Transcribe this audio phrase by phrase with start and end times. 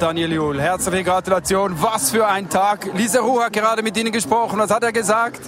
[0.00, 0.60] Daniel Juhl.
[0.60, 1.74] Herzliche Gratulation.
[1.82, 2.88] Was für ein Tag.
[2.94, 4.58] Lisa Ruh hat gerade mit Ihnen gesprochen.
[4.58, 5.40] Was hat er gesagt?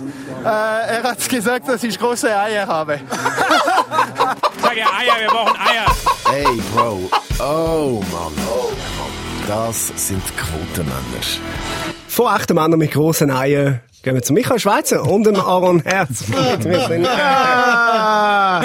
[0.44, 3.00] Äh, er hat gesagt, dass ich große Eier habe.
[4.60, 5.86] Sag ja Eier, wir brauchen Eier.
[6.30, 7.10] Hey, Bro.
[7.40, 8.32] Oh, Mann.
[9.48, 11.02] Das sind Quotenmänner.
[12.22, 16.24] Von echten Männern mit grossen Eiern gehen wir zu Michael Schweizer und dem Aaron Herz.
[16.28, 17.04] wir sind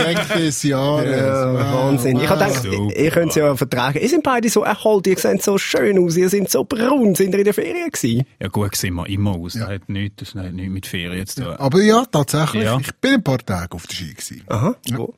[0.06, 1.10] Denk des Jahres.
[1.10, 2.20] ja, Wahnsinn.
[2.20, 2.96] Ich habe gedacht, Super.
[2.96, 3.98] ihr könnt es ja vertragen.
[4.00, 7.16] Ihr sind beide so erholt, ihr seht so schön aus, ihr sind so braun.
[7.16, 8.28] Sind ihr in der Ferien gewesen?
[8.40, 9.54] Ja gut, sehen wir immer aus.
[9.54, 11.56] Das hat nichts, das hat nichts mit Ferien zu tun.
[11.58, 12.64] Aber ja, tatsächlich.
[12.66, 12.78] Ja.
[12.80, 14.44] Ich bin ein paar Tage auf der Ski gewesen.
[14.50, 15.16] Aha, wo?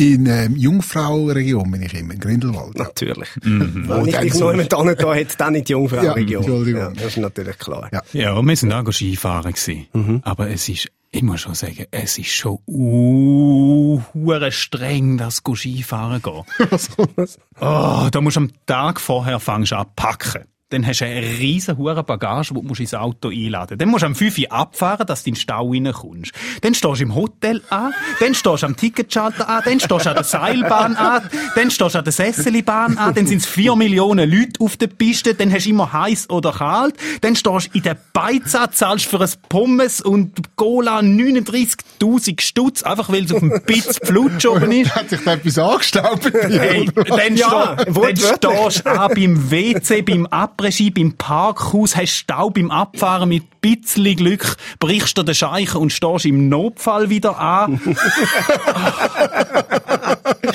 [0.00, 2.74] In ähm, Jungfrau-Region bin ich immer, in Grindelwald.
[2.78, 3.28] Natürlich.
[3.42, 3.84] Mhm.
[3.86, 6.28] Wenn ich dann dich so- noch jemand da da hätte, dann in die Jungfrau-Region.
[6.28, 6.80] Ja, Entschuldigung.
[6.80, 7.90] Ja, das ist natürlich klar.
[7.92, 8.02] Ja.
[8.14, 10.22] Ja, wir sind auch Skifahren gewesen.
[10.24, 16.22] Aber es ist, ich muss schon sagen, es ist schon uh, hure streng, das Skifahren
[16.22, 16.44] gehen.
[17.60, 20.44] Oh, da musst du am Tag vorher fangst an packen.
[20.70, 24.02] Dann hast du eine riesen hure Bagage, die du musst ins Auto einladen Dann musst
[24.02, 26.32] du am 5 Uhr abfahren, dass du in den Stau reinkommst.
[26.62, 30.10] Dann stehst du im Hotel an, dann stehst du am Ticketschalter an, dann stehst du
[30.10, 33.74] an der Seilbahn an, dann stehst du an der Sesselibahn an, dann sind es 4
[33.74, 37.78] Millionen Leute auf der Piste, dann hast du immer heiß oder kalt, dann stehst du
[37.78, 43.32] in der Beiz an, zahlst für ein Pommes und Cola 39'000 Stutz, einfach weil es
[43.32, 44.94] auf dem Bitz Flutsch oben ist.
[44.94, 46.32] Hat sich da etwas angestaubt?
[46.32, 50.26] Hey, dann, Ja, steh, dann stehst du an beim WC, beim
[50.60, 55.90] Après-Ski, beim Parkhaus, hast Stau beim Abfahren mit bisschen Glück, brichst dir den Scheichen und
[55.90, 57.80] stehst im Notfall wieder an.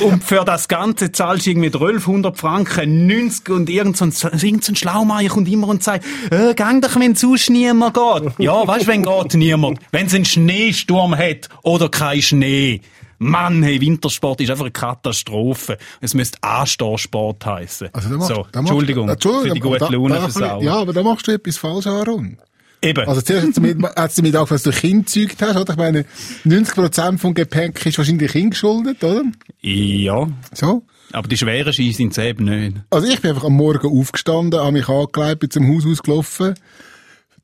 [0.03, 4.77] und für das Ganze zahlst du irgendwie 1200 Franken, 90 und irgend so ein, irgend
[4.77, 8.33] Schlaumeier kommt immer und sagt, äh, gang doch, wenn sonst niemand geht.
[8.37, 9.79] Ja, weißt du, wenn geht niemand?
[9.91, 12.81] Wenn es einen Schneesturm hat oder kein Schnee.
[13.17, 15.77] Mann, hey, Wintersport ist einfach eine Katastrophe.
[16.01, 17.89] Es müsste Anstehsport heißen.
[17.93, 20.63] Also, da machst- so, da machst- Entschuldigung, Entschuldigung, für die gute da- Laune da- versauen.
[20.63, 22.37] Ja, aber da machst du etwas falsch, Aaron.
[22.81, 23.07] Eben.
[23.07, 25.71] Also zuerst hat sie damit, hat sie damit angefangen, dass du Kind gezeugt hast, oder?
[25.73, 26.05] Ich meine,
[26.45, 29.23] 90% vom Gepäck ist wahrscheinlich Kind geschuldet, oder?
[29.61, 30.83] ja, So.
[31.11, 32.77] aber die schweren Ski sind es eben nicht.
[32.91, 36.53] Also ich bin einfach am Morgen aufgestanden, habe mich angelegt, bin zum Haus ausgelaufen,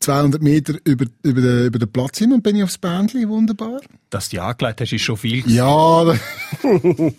[0.02, 3.80] 200 Meter über, über, den, über den Platz hin und bin ich aufs Bändchen, wunderbar.
[4.10, 5.50] Dass du die angelegt hast, ist schon viel.
[5.50, 6.16] Ja, da-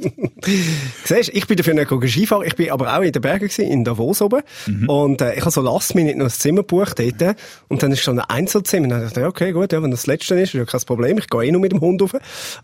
[1.05, 2.47] Siehst, ich bin dafür nicht Skifahren.
[2.47, 4.43] Ich bin aber auch in den Bergen gewesen, in Davos oben.
[4.89, 7.37] Und äh, ich habe so last minute noch ein Zimmer gebucht dort.
[7.69, 8.85] Und dann ist schon ein Einzelzimmer.
[8.85, 10.81] Und dann dachte ich, okay, gut, ja, wenn das das letzte ist, ist ja kein
[10.81, 11.17] Problem.
[11.19, 12.17] Ich gehe eh nur mit dem Hund rauf.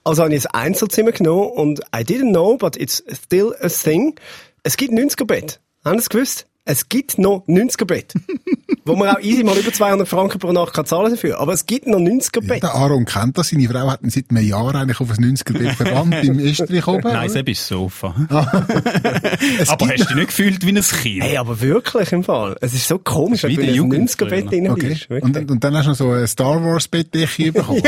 [0.04, 4.14] Also habe ich ein Einzelzimmer genommen und I didn't know, but it's still a thing.
[4.64, 5.60] Es gibt 90er Bett.
[5.84, 6.46] Haben Sie es gewusst?
[6.70, 8.12] Es gibt noch 90er Bett.
[8.84, 11.38] wo man auch easy mal über 200 Franken pro Nacht kann zahlen dafür.
[11.40, 12.62] Aber es gibt noch 90er Bett.
[12.62, 13.48] der Aaron kennt das.
[13.48, 17.02] Seine Frau hat ihn seit einem Jahr eigentlich auf ein 90er-Bett verbannt im Österreich oben.
[17.04, 18.14] Nein, selbst das Sofa.
[19.60, 21.22] Es aber hast du dich nicht gefühlt wie ein Kind?
[21.22, 22.56] Hey, aber wirklich im Fall.
[22.60, 24.48] Es ist so komisch, wenn du in der ein 90er-Bett Jugendfilm.
[24.48, 24.88] drin Okay.
[24.88, 25.10] bist.
[25.10, 27.82] Und, und dann hast du noch so ein Star Wars Bettdecke bekommen.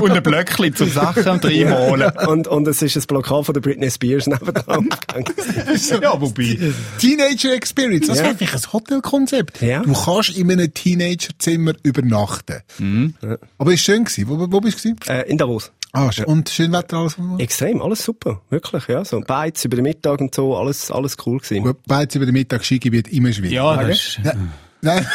[0.00, 2.12] und ein Blöckchen zum Sachen reinholen.
[2.28, 5.24] und, und es ist ein Plakat von der Britney Spears nebenan gegangen.
[6.02, 6.58] ja, wobei.
[6.98, 8.24] Teenager Experience, das Ja.
[8.24, 9.62] wäre vielleicht ein Hotelkonzept.
[9.62, 9.80] Ja.
[9.82, 12.60] Du kannst in einem Teenagerzimmer übernachten.
[13.58, 14.28] Aber ist schön gewesen.
[14.28, 15.10] Wo, wo bist du gewesen?
[15.10, 15.72] äh, in Davos.
[15.92, 17.16] Ah, sch- und schön Wetter alles.
[17.38, 18.40] Extrem, alles super.
[18.50, 19.04] Wirklich, ja.
[19.04, 21.64] So Beiz über den Mittag und so, alles, alles cool gewesen.
[21.64, 23.52] Gut, Beiz über den Mittag Skigebiet immer schwierig.
[23.52, 24.20] Ja, das ist,
[24.82, 25.06] Nein,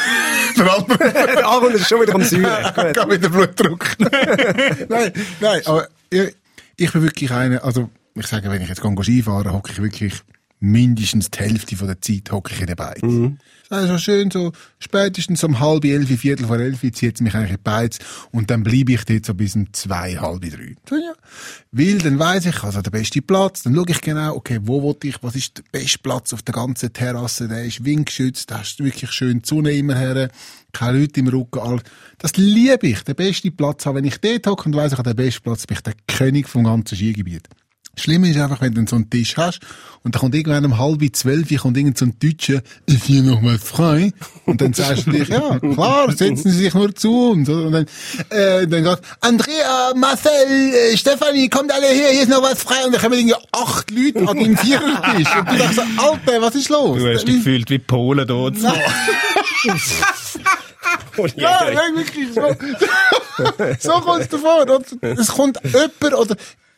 [0.58, 2.94] der Albert der Aaron ist schon wieder am Säuren.
[2.94, 3.88] Geht mit dem Blutdruck.
[4.90, 6.36] nein, nein, aber ich,
[6.76, 10.14] ich bin wirklich einer, also ich sage, wenn ich jetzt Skifahren, hocke ich wirklich
[10.60, 13.02] mindestens die Hälfte von der Zeit hocke ich in der Beiz.
[13.70, 17.58] Also schön so, spätestens um halb elf, viertel vor elf zieht es mich eigentlich in
[17.58, 17.98] die Beiz
[18.32, 20.76] und dann bleibe ich dort so bis um zwei, halb drei.
[20.88, 21.14] So, ja.
[21.72, 24.96] Weil dann weiss ich, also der beste Platz, dann schaue ich genau, okay, wo will
[25.04, 28.78] ich, was ist der beste Platz auf der ganzen Terrasse, der ist windgeschützt, da hast
[28.78, 30.30] du wirklich schön die Sonne immer her,
[30.72, 31.82] keine Leute im Rücken, alles.
[32.20, 33.96] Das liebe ich, den besten Platz haben.
[33.96, 36.48] Wenn ich dort hocke und weiss, ich habe den besten Platz, bin ich der König
[36.48, 37.50] vom ganzen Skigebiet.
[37.98, 39.60] Schlimm ist einfach, wenn du so einen Tisch hast
[40.04, 43.42] und dann kommt irgendwann um halb zwölf kommt irgend so ein Deutscher, ist hier noch
[43.42, 44.12] mal frei?
[44.46, 47.50] Und dann sagst du dich, ja, klar, setzen Sie sich nur zu uns.
[47.50, 47.66] oder?
[47.66, 47.86] Und dann,
[48.30, 50.32] äh, dann geht, Andrea, Marcel,
[50.92, 52.86] äh, Stefanie, kommt alle her, hier ist noch was frei.
[52.86, 55.36] Und dann kommen irgendwie acht Leute an deinem Vierertisch.
[55.36, 57.00] Und du denkst so, Alter, was ist los?
[57.00, 58.56] du hast dich gefühlt wie Polen dort.
[61.36, 62.42] Ja, nein, wirklich so.
[63.80, 64.66] so kommt es davor.
[65.02, 66.36] Es kommt jemand, oder,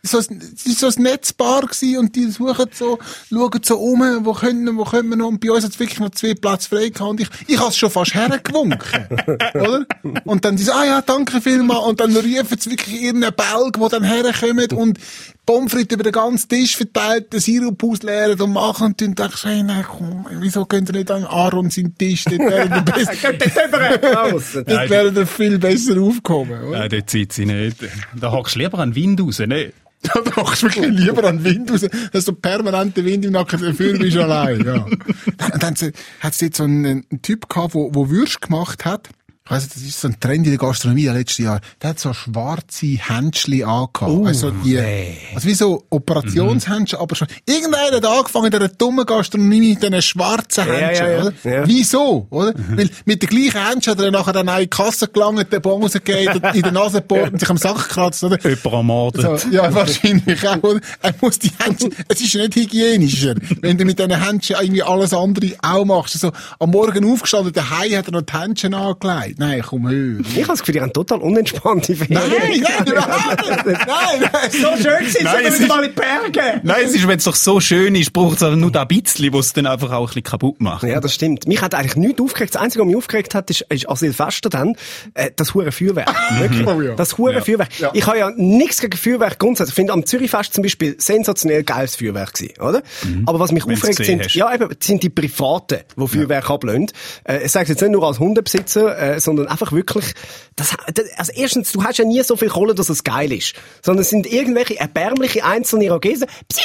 [0.08, 2.98] so, ein- es so ein Netzbar gewesen und die suchen so,
[3.30, 6.00] schauen so um, wo können, wo können wir noch, und bei uns hat es wirklich
[6.00, 8.80] noch zwei Plätze frei gehabt und ich, ich hab's schon fast hergewunken.
[9.54, 9.86] oder?
[10.26, 13.80] Und dann die so, ah ja, danke vielmals, und dann rufen sie wirklich irgendeinen Belg,
[13.80, 14.98] der dann herkommt und
[15.48, 19.42] Pommes frites über den ganzen Tisch verteilt, den Sirup ausleeren und machen und dann denkst
[19.42, 22.82] du, hey, nein, komm, wieso könnt ihr nicht an Aaron seinen Tisch, dort wäre der
[24.32, 26.80] besser, dort wäre der viel besser aufgekommen, oder?
[26.80, 27.78] Nein, dort zieht sie nicht.
[28.20, 29.72] Da hockst du lieber an den Wind raus, ne?
[30.04, 33.62] Da machst du wirklich lieber an den Wind raus, dass du permanenten Wind im Nacken
[33.62, 34.84] dafür bist allein, ja.
[34.84, 35.76] Und dann
[36.20, 39.10] hat es jetzt so einen, einen Typ gehabt, wo, wo Würst gemacht hat.
[39.48, 41.62] Ich weiss, das ist so ein Trend in der Gastronomie letztes Jahr.
[41.82, 44.02] Der hat so schwarze Händchen angehabt.
[44.02, 45.18] Oh, also die, nee.
[45.34, 50.02] also wie so Operationshändchen, aber schon, irgendeiner hat angefangen in dieser dummen Gastronomie mit diesen
[50.02, 51.22] schwarzen Händchen, ja, ja.
[51.22, 51.34] oder?
[51.46, 51.66] Ja.
[51.66, 52.54] Wieso, oder?
[52.72, 55.62] Weil mit den gleichen Händchen hat er nachher dann auch in die Kasse gelangt, den
[55.62, 58.38] Bon rausgegeben, in der Nase gebohrt und sich am Sack gekratzt, oder?
[58.42, 59.22] Jemand ermordet.
[59.22, 60.62] So, ja, wahrscheinlich auch.
[60.62, 60.82] Oder?
[61.02, 65.14] Er muss die Händchen, es ist nicht hygienischer, wenn du mit diesen Händchen irgendwie alles
[65.14, 66.16] andere auch machst.
[66.16, 69.37] Also, am Morgen aufgestanden, daheim hat er noch die Händchen angelegt.
[69.38, 70.20] Nein, komm, hör.
[70.22, 72.14] Ich habe das Gefühl, die haben total unentspannte Ferien.
[72.14, 73.66] Nein, nein, überhaupt nicht.
[73.66, 74.52] Nein, nein.
[74.52, 76.60] so schön gewesen, Nein, sind es ist- mal in die Berge.
[76.64, 79.32] Nein, es ist, wenn es doch so schön ist, braucht es aber nur ein bisschen,
[79.34, 80.84] was es dann einfach auch ein bisschen kaputt macht.
[80.84, 81.48] Ja, das stimmt.
[81.48, 82.56] Mich hat eigentlich nichts aufgeregt.
[82.56, 84.76] Das Einzige, was mich aufgeregt hat, ist, ist an Silvester dann,
[85.14, 86.12] äh, das hure Feuerwerk.
[86.40, 86.68] Wirklich.
[86.68, 86.96] Oh ja.
[86.96, 87.42] Das hure Ja.
[87.42, 87.80] Feuerwerk.
[87.80, 87.92] Ja.
[87.94, 89.74] Ich habe ja nichts gegen Feuerwerk grundsätzlich.
[89.74, 92.82] Ich finde am Zürichfest zum Beispiel sensationell geiles Feuerwerk gewesen, oder?
[93.26, 94.34] Aber was mich Wenn's aufregt sind, hast.
[94.36, 96.88] ja eben, sind die Privaten, die Feuerwerk ablösen.
[97.24, 100.14] Äh, ich sage es jetzt nicht nur als Hundebesitzer, äh, sondern einfach wirklich,
[100.56, 103.54] das, das, also erstens, du hast ja nie so viel Kohle, dass es geil ist.
[103.84, 106.28] Sondern es sind irgendwelche erbärmliche einzelne Irokesen.
[106.50, 106.64] Psii!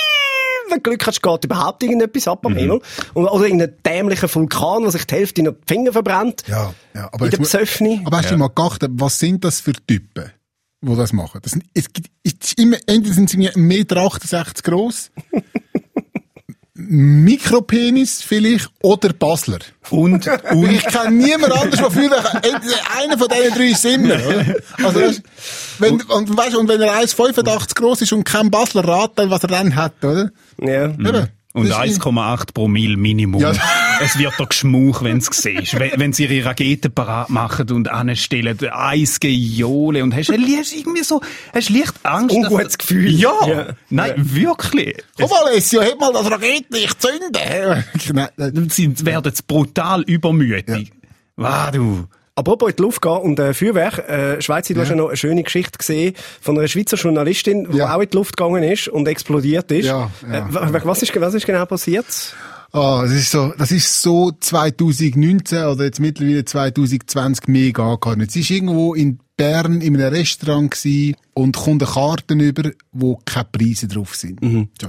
[0.69, 2.51] wenn du Glück hast, geht überhaupt irgendetwas ab Mhm.
[2.53, 2.81] am Himmel.
[3.15, 6.45] Und, oder irgendein dämlicher Vulkan, der sich die Hälfte in den Finger verbrennt.
[6.47, 8.01] Ja, ja, aber in der Psöffni.
[8.05, 10.33] Aber hast du mal geachtet, was sind das für Typen,
[10.81, 11.41] die das machen?
[11.43, 15.11] Das sind, es gibt, es ist immer, entweder sind sie mir 1,68 Meter gross,
[16.89, 19.59] Mikropenis vielleicht, oder Basler.
[19.91, 24.15] Und, Und ich kenne niemand anders, der entweder einer von diesen drei ist immer?
[24.85, 25.23] Also, das,
[25.79, 29.43] wenn, und, weißt, und wenn er 1,85 groß ist und kein Basler rat, dann was
[29.43, 30.31] er dann hat, oder?
[30.61, 30.85] Ja.
[30.87, 31.29] Eben.
[31.53, 33.41] Und Das ist- 1,8 Promille Minimum.
[33.41, 33.53] Ja.
[34.01, 35.79] Es wird doch geschmuch, wenn es siehst.
[35.79, 41.03] Wenn, wenn sie ihre Raketen parat machen und anstellen, Eis Geole und hast, hast irgendwie
[41.05, 41.21] so,
[41.55, 42.35] hast leicht Angst.
[42.37, 43.11] dass- Ungutes Gefühl.
[43.13, 43.33] Ja.
[43.47, 43.67] Ja.
[43.91, 44.97] Nein, wirklich.
[45.21, 48.71] Komm mal, Alessio, heb mal das Raketenlicht zünden.
[48.71, 50.91] Sie werden brutal übermütig.
[51.37, 52.05] Wow, du.
[52.35, 55.17] Apropos in die Luft gehen und äh, Feuerwerk, äh, Schweizer, du hast ja noch eine
[55.19, 57.95] schöne Geschichte gesehen von einer Schweizer Journalistin, die Ja.
[57.95, 59.85] auch in die Luft gegangen ist und explodiert ist.
[59.87, 60.49] Ja, ja.
[60.49, 62.07] Äh, wa- was, ist, was ist genau passiert?
[62.73, 68.27] Ah, das ist so, das ist so 2019 oder jetzt mittlerweile 2020 mega angekommen.
[68.31, 70.75] Sie ist irgendwo in Bern in einem Restaurant
[71.35, 74.41] und kommt eine Karten über, wo keine Preise drauf sind.
[74.81, 74.89] So.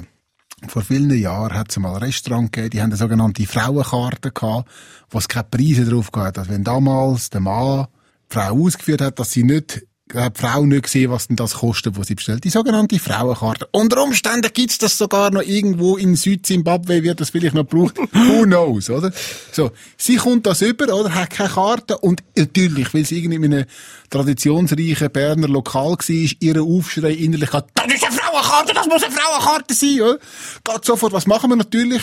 [0.68, 4.69] Vor vielen Jahren hat es mal ein Restaurant gegeben, die haben eine sogenannte Frauenkarte gehabt,
[5.10, 7.88] wo es keine Preise drauf gehabt Also wenn damals der Mann
[8.31, 11.56] die Frau ausgeführt hat, dass sie nicht hat die Frau nicht gesehen, was denn das
[11.56, 12.44] kostet, was sie bestellt.
[12.44, 13.68] Die sogenannte Frauenkarte.
[13.72, 17.98] Unter Umständen gibt's das sogar noch irgendwo in Südzimbabwe, wird das vielleicht noch gebraucht.
[17.98, 19.12] Who knows, oder?
[19.52, 19.72] So.
[19.98, 21.14] Sie kommt das über, oder?
[21.14, 23.66] Hat keine Karte und natürlich, weil sie irgendwie in einem
[24.10, 29.14] traditionsreichen Berner Lokal war, ihre Aufschrei innerlich gehabt, das ist eine Frauenkarte, das muss eine
[29.14, 30.20] Frauenkarte sein, oder?
[30.64, 32.02] Geht sofort, was machen wir natürlich?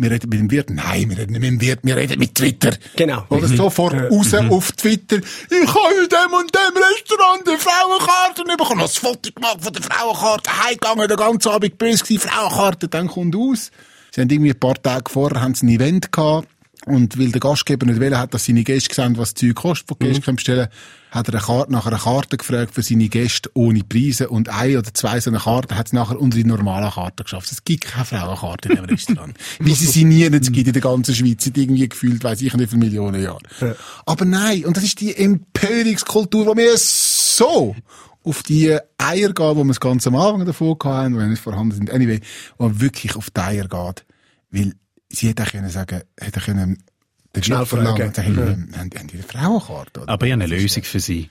[0.00, 0.70] Wir reden mit dem Wirt.
[0.70, 2.70] Nein, wir reden nicht mit dem Wirt, wir reden mit Twitter.
[2.94, 3.24] Genau.
[3.30, 5.16] Oder sofort raus auf Twitter.
[5.16, 8.80] Ich habe in dem und dem Restaurant eine Frauenkarte bekommen.
[8.80, 10.64] Hast ein Foto gemacht von der Frauenkarte.
[10.64, 12.28] Heimgegangen, den ganzen Abend böse gewesen.
[12.28, 13.72] Frauenkarte, dann kommt aus.
[14.12, 16.46] Sie haben irgendwie ein paar Tage vorher haben sie ein Event gehabt.
[16.86, 19.90] Und weil der Gastgeber nicht will, hat, dass seine Gäste sehen, was das Zeug kostet,
[19.90, 20.68] was die Gäste können bestellen
[21.10, 24.28] hat er eine Karte, nach einer Karte gefragt für seine Gäste ohne Preise.
[24.28, 27.50] Und ein oder zwei so eine Karten hat es nachher unter die normale Karte geschafft.
[27.50, 29.34] Es gibt keine Frauenkarte in dem Restaurant.
[29.58, 32.54] Wie sie sie nie nicht gibt in der ganzen Schweiz, seit irgendwie gefühlt, weiss ich
[32.54, 33.76] nicht, viele Millionen Jahre.
[34.04, 37.74] Aber nein, und das ist die Empörungskultur, die mir so
[38.24, 41.74] auf die Eier geht, wo wir es ganz am Anfang davon hatten, wenn es vorhanden
[41.74, 41.90] sind.
[41.90, 42.20] Anyway,
[42.58, 44.04] wo man wirklich auf die Eier geht.
[44.50, 44.74] Weil
[45.08, 46.82] sie hätte auch können sagen, hätte können,
[47.34, 47.86] den Schnell fragen.
[47.86, 50.00] sagen, haben, haben, haben die eine Frauenkarte?
[50.02, 50.12] Oder?
[50.12, 51.30] Aber ich habe eine Lösung für Sie.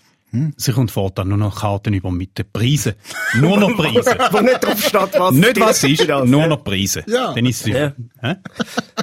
[0.57, 2.93] Sie kommt fortan nur noch Karten über mit den Preisen.
[3.35, 4.15] Nur noch Preise.
[4.31, 7.03] Wo nicht drauf steht, was Nicht was ist, nur noch Preise.
[7.07, 7.33] Ja.
[7.33, 7.93] Dann ist es Ja.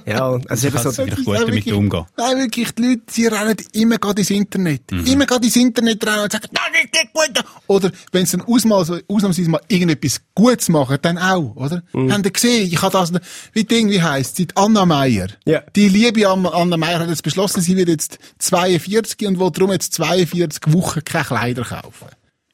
[0.06, 2.04] Ja, also es ist eben so, Das gut damit wirklich- umgehen.
[2.18, 4.90] Nein, wirklich, die Leute, sie rennen immer gerade ins Internet.
[4.92, 5.06] Mhm.
[5.06, 7.44] Immer gerade ins Internet rennen und sagen, das ist nicht gut.
[7.68, 11.82] Oder wenn sie dann ausmal, ausnahmsweise mal irgendetwas Gutes machen, dann auch, oder?
[11.94, 12.12] Mhm.
[12.12, 13.12] Haben Sie gesehen, ich habe das,
[13.54, 14.46] wie Ding, wie heisst sie?
[14.46, 15.28] Die Anna Meier.
[15.46, 15.62] Ja.
[15.74, 19.72] Die liebe Anna Anna Meier hat jetzt beschlossen, sie wird jetzt 42 und will darum
[19.72, 22.08] jetzt 42 Wochen keine Kleider kaufen.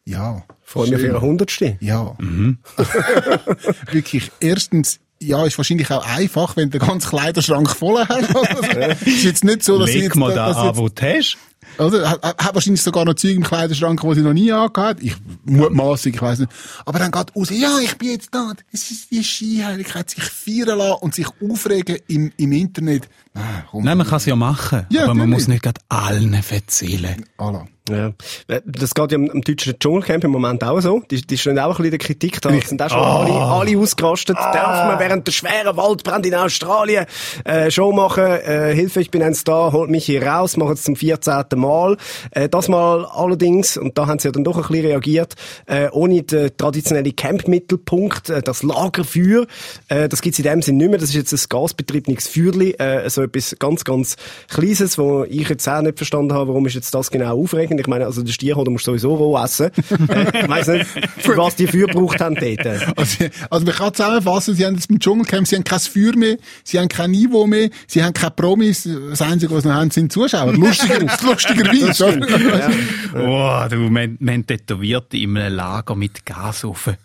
[0.05, 0.43] Ja.
[0.63, 1.11] freue mich auf schön.
[1.11, 1.77] ihre Hundertste.
[1.81, 2.15] Ja.
[2.19, 2.59] Mhm.
[3.91, 8.31] Wirklich, erstens, ja, ist wahrscheinlich auch einfach, wenn du den ganzen Kleiderschrank voll hast.
[9.07, 11.37] ist jetzt nicht so, dass Leg jetzt, mal da dass an, wo du hast.
[11.79, 12.11] Oder?
[12.11, 15.15] Hat, hat wahrscheinlich sogar noch Zeug im Kleiderschrank, die sie noch nie angehabt Ich
[15.45, 16.51] mutmaßig, ich weiss nicht.
[16.85, 18.53] Aber dann geht raus, ja, ich bin jetzt da.
[18.73, 23.09] Es ist die Skiheiligkeit, sich feiern lassen und sich aufregen im, im Internet.
[23.35, 24.87] Ah, Nein, man kann es ja machen.
[24.91, 27.25] Ja, aber man muss nicht gerade allen erzählen.
[27.37, 27.67] Allah.
[27.91, 28.61] Ja.
[28.65, 31.03] Das geht ja am, am deutschen Dschungelcamp im Moment auch so.
[31.11, 32.51] Die, die stehen auch ein bisschen in der Kritik da.
[32.61, 33.03] sind auch schon oh.
[33.03, 34.37] alle, alle ausgerastet.
[34.39, 34.53] Oh.
[34.53, 37.07] Darf man während der schweren Waldbrand in Australien
[37.45, 38.25] äh, Show machen?
[38.25, 41.45] Äh, Hilfe, ich bin ein Star, holt mich hier raus, machen es zum 14.
[41.57, 41.97] Mal.
[42.31, 45.35] Äh, das mal allerdings, und da haben sie ja dann doch ein bisschen reagiert,
[45.67, 49.47] äh, ohne den traditionellen Campmittelpunkt, äh, das Lagerfeuer,
[49.89, 50.99] äh, das gibt's in dem Sinn nicht mehr.
[50.99, 54.17] Das ist jetzt ein gasbetriebenes Feuerli, äh, so etwas ganz, ganz
[54.49, 57.87] Kleines, wo ich jetzt auch nicht verstanden habe, warum ist jetzt das genau aufregend ich
[57.87, 59.71] meine, also den Stierhoden musst du sowieso roh essen.
[60.09, 60.87] äh, ich weiss nicht,
[61.19, 62.67] für was die Feuer gebraucht haben dort.
[62.97, 66.37] Also, also man kann zusammenfassen, sie haben jetzt mit Dschungelcamp, sie haben kein Feuer mehr,
[66.65, 69.91] sie haben kein Niveau mehr, sie haben keine Promis, das Einzige, was sie noch haben,
[69.91, 70.53] sind Zuschauer.
[70.53, 72.21] Lustiger, lustigerweise?
[73.15, 73.65] Ja.
[73.65, 76.97] Oh, du, man, man tätowiert in einem Lager mit Gasofen.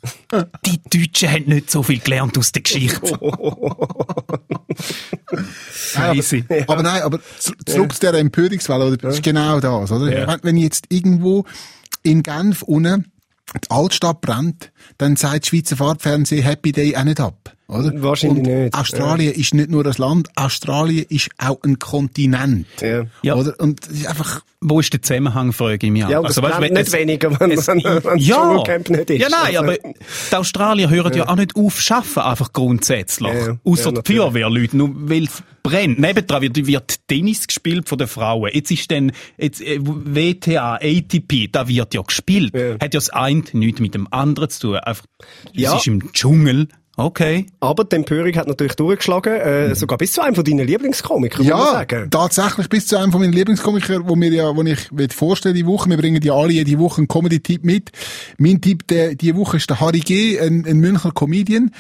[0.66, 3.18] Die Deutschen haben nicht so viel gelernt aus der Geschichte.
[5.72, 6.44] Scheiße.
[6.50, 7.20] aber, aber nein, aber
[7.66, 8.98] zurück zu dieser Empörungswelle, oder?
[8.98, 10.12] Das ist genau das, oder?
[10.12, 10.38] Ja.
[10.42, 11.46] Wenn jetzt irgendwo
[12.04, 13.12] in Genf unten
[13.64, 17.55] die Altstadt brennt, dann sagt das Schweizer Fahrtfernsehen Happy Day auch nicht ab.
[17.68, 17.92] Oder?
[18.04, 18.76] Wahrscheinlich und nicht.
[18.76, 19.40] Australien ja.
[19.40, 22.68] ist nicht nur ein Land, Australien ist auch ein Kontinent.
[22.80, 23.06] Ja.
[23.24, 23.36] ja.
[23.36, 23.60] Oder?
[23.60, 26.88] Und ist einfach Wo ist der Zusammenhang, frage ich mich Ja, also, weißt, wenn, nicht
[26.88, 29.22] es, weniger, wenn, es, wenn, wenn ja, Dschungelcamp nicht ist.
[29.22, 29.60] Ja, nein, also.
[29.60, 29.78] aber
[30.32, 31.18] die Australier hören ja.
[31.20, 33.34] ja auch nicht auf schaffen, einfach grundsätzlich.
[33.34, 36.00] Ja, Außer ja, die Feuerwehrleute, nur weil es brennt.
[36.00, 38.52] Nebendran wird, wird Tennis gespielt von den Frauen.
[38.54, 42.54] Jetzt ist dann jetzt, äh, WTA, ATP, da wird ja gespielt.
[42.54, 44.78] Hat ja das eine nichts mit dem anderen zu tun.
[44.78, 45.06] Einfach,
[45.56, 47.48] es ist im Dschungel Okay.
[47.60, 49.76] Aber die Empörung hat natürlich durchgeschlagen, äh, mhm.
[49.76, 52.10] sogar bis zu einem von deinen Lieblingskomikern, ja, muss man sagen.
[52.10, 55.90] tatsächlich bis zu einem von meinen Lieblingskomikern, wo mir ja, wo ich vorstellen die Woche.
[55.90, 57.92] Wir bringen ja alle jede Woche einen Comedy-Tipp mit.
[58.38, 61.72] Mein Tipp der, die Woche ist der Harry G., ein, ein Münchner Comedian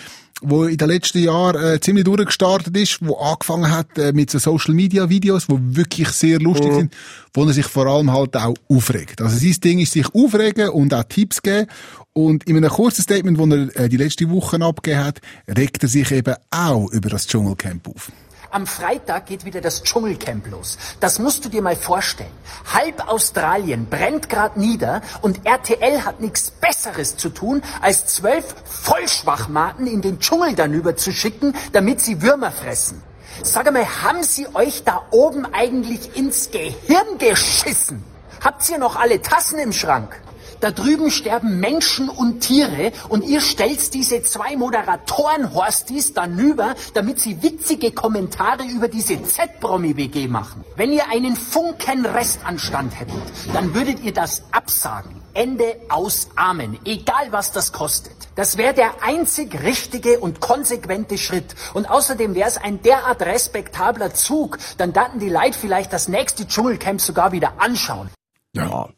[0.42, 4.40] wo in den letzten Jahren äh, ziemlich durchgestartet ist, wo angefangen hat äh, mit so
[4.40, 6.76] Social Media Videos, wo wirklich sehr lustig mhm.
[6.76, 6.94] sind,
[7.34, 9.22] wo er sich vor allem halt auch aufregt.
[9.22, 11.68] Also sein Ding ist sich aufregen und auch Tipps geben.
[12.14, 15.90] Und in einem kurzen Statement, das er äh, die letzte Woche abgegeben hat, regt er
[15.90, 18.12] sich eben auch über das Dschungelcamp auf.
[18.56, 20.78] Am Freitag geht wieder das Dschungelcamp los.
[21.02, 22.32] Das musst du dir mal vorstellen.
[22.74, 29.88] Halb Australien brennt grad nieder und RTL hat nichts Besseres zu tun, als zwölf Vollschwachmaten
[29.88, 33.04] in den Dschungel danüber zu schicken, damit sie Würmer fressen.
[33.44, 38.06] Sag mal, haben sie euch da oben eigentlich ins Gehirn geschissen?
[38.40, 40.22] Habt ihr noch alle Tassen im Schrank?
[40.66, 47.20] Da drüben sterben Menschen und Tiere und ihr stellt diese zwei Moderatoren Horstis danüber, damit
[47.20, 50.66] sie witzige Kommentare über diese Z-Promi-WG machen.
[50.76, 53.22] Wenn ihr einen Funken Restanstand hättet,
[53.54, 55.22] dann würdet ihr das absagen.
[55.36, 56.80] Ende aus Amen.
[56.84, 58.16] Egal was das kostet.
[58.34, 61.54] Das wäre der einzig richtige und konsequente Schritt.
[61.76, 66.48] Und außerdem wäre es ein derart respektabler Zug, dann daten die Leute vielleicht das nächste
[66.48, 68.10] Dschungelcamp sogar wieder anschauen.
[68.54, 68.90] Ja.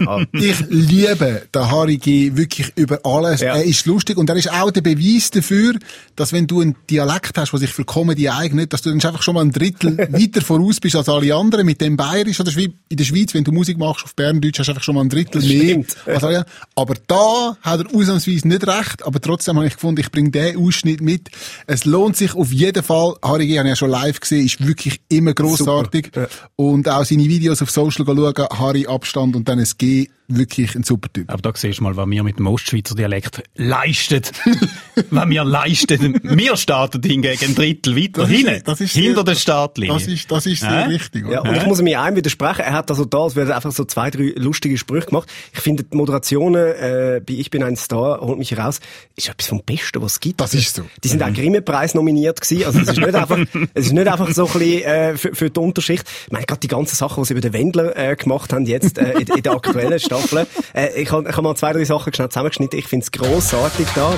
[0.00, 0.24] Ja.
[0.32, 2.36] Ich liebe den Harry G.
[2.36, 3.40] wirklich über alles.
[3.40, 3.56] Ja.
[3.56, 5.74] Er ist lustig und er ist auch der Beweis dafür,
[6.16, 9.22] dass wenn du einen Dialekt hast, der sich für Comedy eignet, dass du dann einfach
[9.22, 12.74] schon mal ein Drittel weiter voraus bist als alle anderen mit dem Bayerisch oder in
[12.90, 15.42] der Schweiz, wenn du Musik machst auf Berndeutsch, hast du einfach schon mal ein Drittel
[15.42, 15.84] mehr.
[16.06, 16.46] Alle.
[16.74, 20.56] Aber da hat er ausnahmsweise nicht recht, aber trotzdem habe ich gefunden, ich bringe den
[20.56, 21.30] Ausschnitt mit.
[21.66, 23.14] Es lohnt sich auf jeden Fall.
[23.22, 23.58] Harry G.
[23.58, 26.12] habe ich ja schon live gesehen, ist wirklich immer grossartig.
[26.14, 26.26] Ja.
[26.56, 30.84] Und auch seine Videos auf Social schauen, Harry Abstand und dann ein G wirklich ein
[30.84, 31.30] super Typ.
[31.30, 34.22] Aber da siehst du mal, was wir mit dem Ostschweizer Dialekt leisten.
[35.10, 36.20] was wir leisten.
[36.22, 38.62] Wir starten hingegen ein Drittel weiter hinten.
[38.64, 39.94] Das ist hinter sehr, der Startlinie.
[39.94, 40.90] Das ist, das ist sehr äh?
[40.90, 41.26] wichtig.
[41.28, 42.60] Ja, und ich muss mir einem widersprechen.
[42.60, 45.30] Er hat also da, es werden einfach so zwei, drei lustige Sprüche gemacht.
[45.52, 48.80] Ich finde, die Moderationen, äh, bei Ich bin ein Star, holt mich raus,
[49.16, 50.40] ist etwas vom Besten, was es gibt.
[50.40, 50.82] Das ist so.
[51.02, 51.28] Die sind mhm.
[51.28, 52.64] auch Grimme-Preis nominiert gewesen.
[52.64, 53.38] Also es ist nicht einfach,
[53.74, 56.04] es ist nicht einfach so ein bisschen, äh, für, für die Unterschicht.
[56.26, 58.96] Ich meine, gerade die ganzen Sachen, die sie über den Wendler, äh, gemacht haben, jetzt,
[58.98, 60.46] äh, in, in der aktuellen Stadt Staffeln.
[60.74, 62.78] Äh, ich habe hab mal zwei, drei Sachen schnell zusammengeschnitten.
[62.78, 64.12] Ich finde es grossartig da.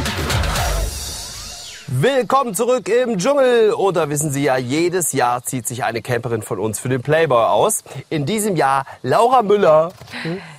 [1.88, 3.74] Willkommen zurück im Dschungel.
[3.74, 7.44] Oder wissen Sie ja, jedes Jahr zieht sich eine Camperin von uns für den Playboy
[7.44, 7.84] aus.
[8.08, 9.92] In diesem Jahr Laura Müller.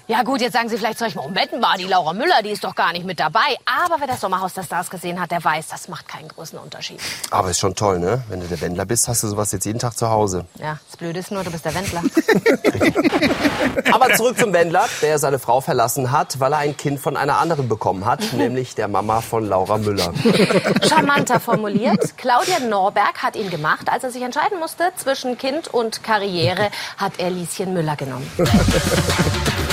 [0.10, 2.76] Ja gut, jetzt sagen Sie vielleicht euch, Moment mal, die Laura Müller, die ist doch
[2.76, 3.58] gar nicht mit dabei.
[3.66, 7.02] Aber wer das Sommerhaus der Stars gesehen hat, der weiß, das macht keinen großen Unterschied.
[7.30, 8.24] Aber ist schon toll, ne?
[8.30, 10.46] Wenn du der Wendler bist, hast du sowas jetzt jeden Tag zu Hause.
[10.60, 12.04] Ja, das Blöde ist nur, du bist der Wendler.
[13.92, 17.40] Aber zurück zum Wendler, der seine Frau verlassen hat, weil er ein Kind von einer
[17.40, 20.14] anderen bekommen hat, nämlich der Mama von Laura Müller.
[20.88, 22.18] Charmanter formuliert.
[22.18, 23.90] Claudia Norberg hat ihn gemacht.
[23.92, 28.32] Als er sich entscheiden musste zwischen Kind und Karriere, hat er Lieschen Müller genommen.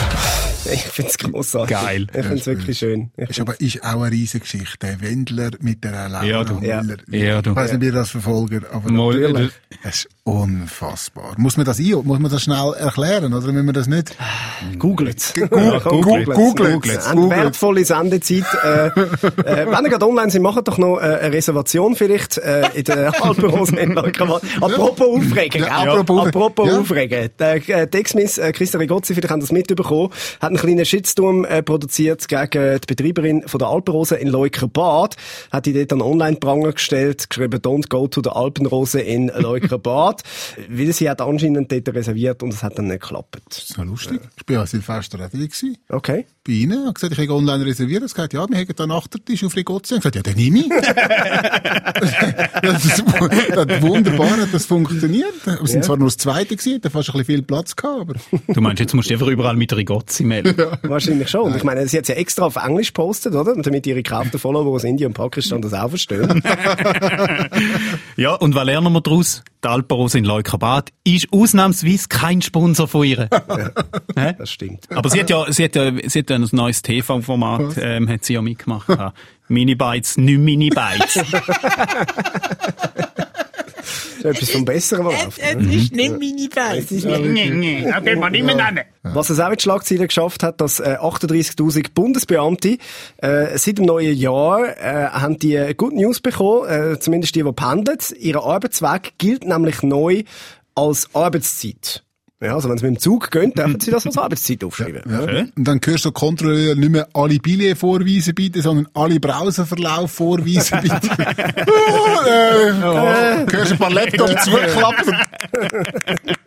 [0.72, 1.76] Ich find's großartig.
[1.76, 2.06] Geil.
[2.16, 3.10] Ich find's wirklich schön.
[3.16, 4.78] Ich Ist aber ist auch eine riesige Geschichte.
[4.86, 6.54] Der Wendler mit der Laura Ja, du.
[6.54, 6.96] Müller.
[7.10, 7.50] Ja, du.
[7.50, 9.52] Ich weiß nicht, wie ihr das verfolgt, aber Mal, natürlich.
[9.82, 11.34] Es ist unfassbar.
[11.36, 14.16] Muss man das ein, muss man das schnell erklären, oder müssen wir das nicht?
[14.78, 15.34] Googlet's.
[15.34, 16.34] Google- Googlet's.
[16.34, 16.72] Googlet's.
[16.72, 17.06] Googlet's.
[17.08, 18.44] Eine wertvolle Sendezeit.
[18.62, 18.92] Äh, äh,
[19.66, 23.12] wenn ihr gerade online seid, macht doch noch äh, eine Reservation vielleicht äh, in der
[23.22, 24.42] Leukerbad.
[24.60, 25.62] Apropos Aufregen.
[25.62, 26.78] Ja, apropos- apropos ja.
[26.78, 27.28] Aufregen.
[27.38, 31.62] Der äh, Dexmis, äh, Christa Rigozzi, vielleicht haben das mitbekommen, hat einen kleinen Shitstorm äh,
[31.62, 35.16] produziert gegen die Betreiberin von der Alpenrose in Leukerbad.
[35.50, 40.22] Hat die dort an Online-Pranger gestellt, geschrieben, don't go to der Alpenrose in Leukerbad.
[40.68, 43.40] Weil sie hat anscheinend dort reserviert und es hat dann nicht geklappt.
[43.48, 44.20] Das ist noch lustig.
[44.36, 45.76] Ich bin ja Silvester auch gewesen.
[45.88, 46.26] Okay.
[46.46, 46.72] Bei Ihnen.
[46.72, 48.02] Ich habe gesagt, ich habe online reserviert.
[48.02, 49.94] Er hat gesagt, ja, wir haben da Nachtertisch auf Rigozzi.
[49.94, 50.68] Ich habe gesagt, ja, dann nehme ich.
[52.62, 55.34] das, ist, das hat wunderbar hat das funktioniert.
[55.44, 58.14] Wir sind zwar nur das Zweite gewesen, da fast ein bisschen viel Platz gehabt, aber
[58.52, 60.43] Du meinst, jetzt musst du einfach überall mit Rigozzi melden.
[60.82, 61.42] Wahrscheinlich schon.
[61.42, 63.54] Und ich meine, sie hat ja extra auf Englisch gepostet, oder?
[63.56, 66.42] Damit ihre gekauften Follower aus Indien und Pakistan das auch verstehen.
[68.16, 69.42] Ja, und was lernen wir daraus?
[69.64, 73.28] Die Alpenrose in Leukerbad ist ausnahmsweise kein Sponsor von ihr.
[74.16, 74.34] Hä?
[74.38, 74.88] Das stimmt.
[74.90, 78.24] Aber sie hat ja, sie hat ja, sie hat ja ein neues TV-Format, ähm, hat
[78.24, 78.86] sie ja mitgemacht.
[78.86, 79.18] gehabt.
[79.48, 81.14] Mini-Bites, nicht Mini-Bites.
[81.14, 81.24] Das
[84.18, 85.38] ist etwas vom Besseren, was läuft.
[85.54, 85.74] ne?
[85.74, 87.04] ist nicht Mini-Bites.
[87.04, 88.84] Okay, man nicht mehr nennen.
[89.02, 92.78] Was es auch in Schlagzeilen geschafft hat, dass äh, 38.000 Bundesbeamte
[93.18, 97.52] äh, seit dem neuen Jahr äh, haben die Good News bekommen, äh, zumindest die, die
[97.52, 97.98] pendeln.
[98.18, 100.22] Ihr Arbeitsweg gilt nämlich neu
[100.74, 102.03] als Arbeitszeit.
[102.44, 105.02] Ja, also wenn sie mit dem Zug gehen, dürfen sie das als Arbeitszeit aufschreiben.
[105.10, 105.44] Ja.
[105.56, 110.78] Und dann hörst du Kontrolleur nicht mehr alle Billets vorweisen bitte, sondern alle Browserverlauf vorweisen
[110.82, 111.00] bitte.
[111.66, 115.16] oh, äh, hörst ein paar Laptops zuklappen.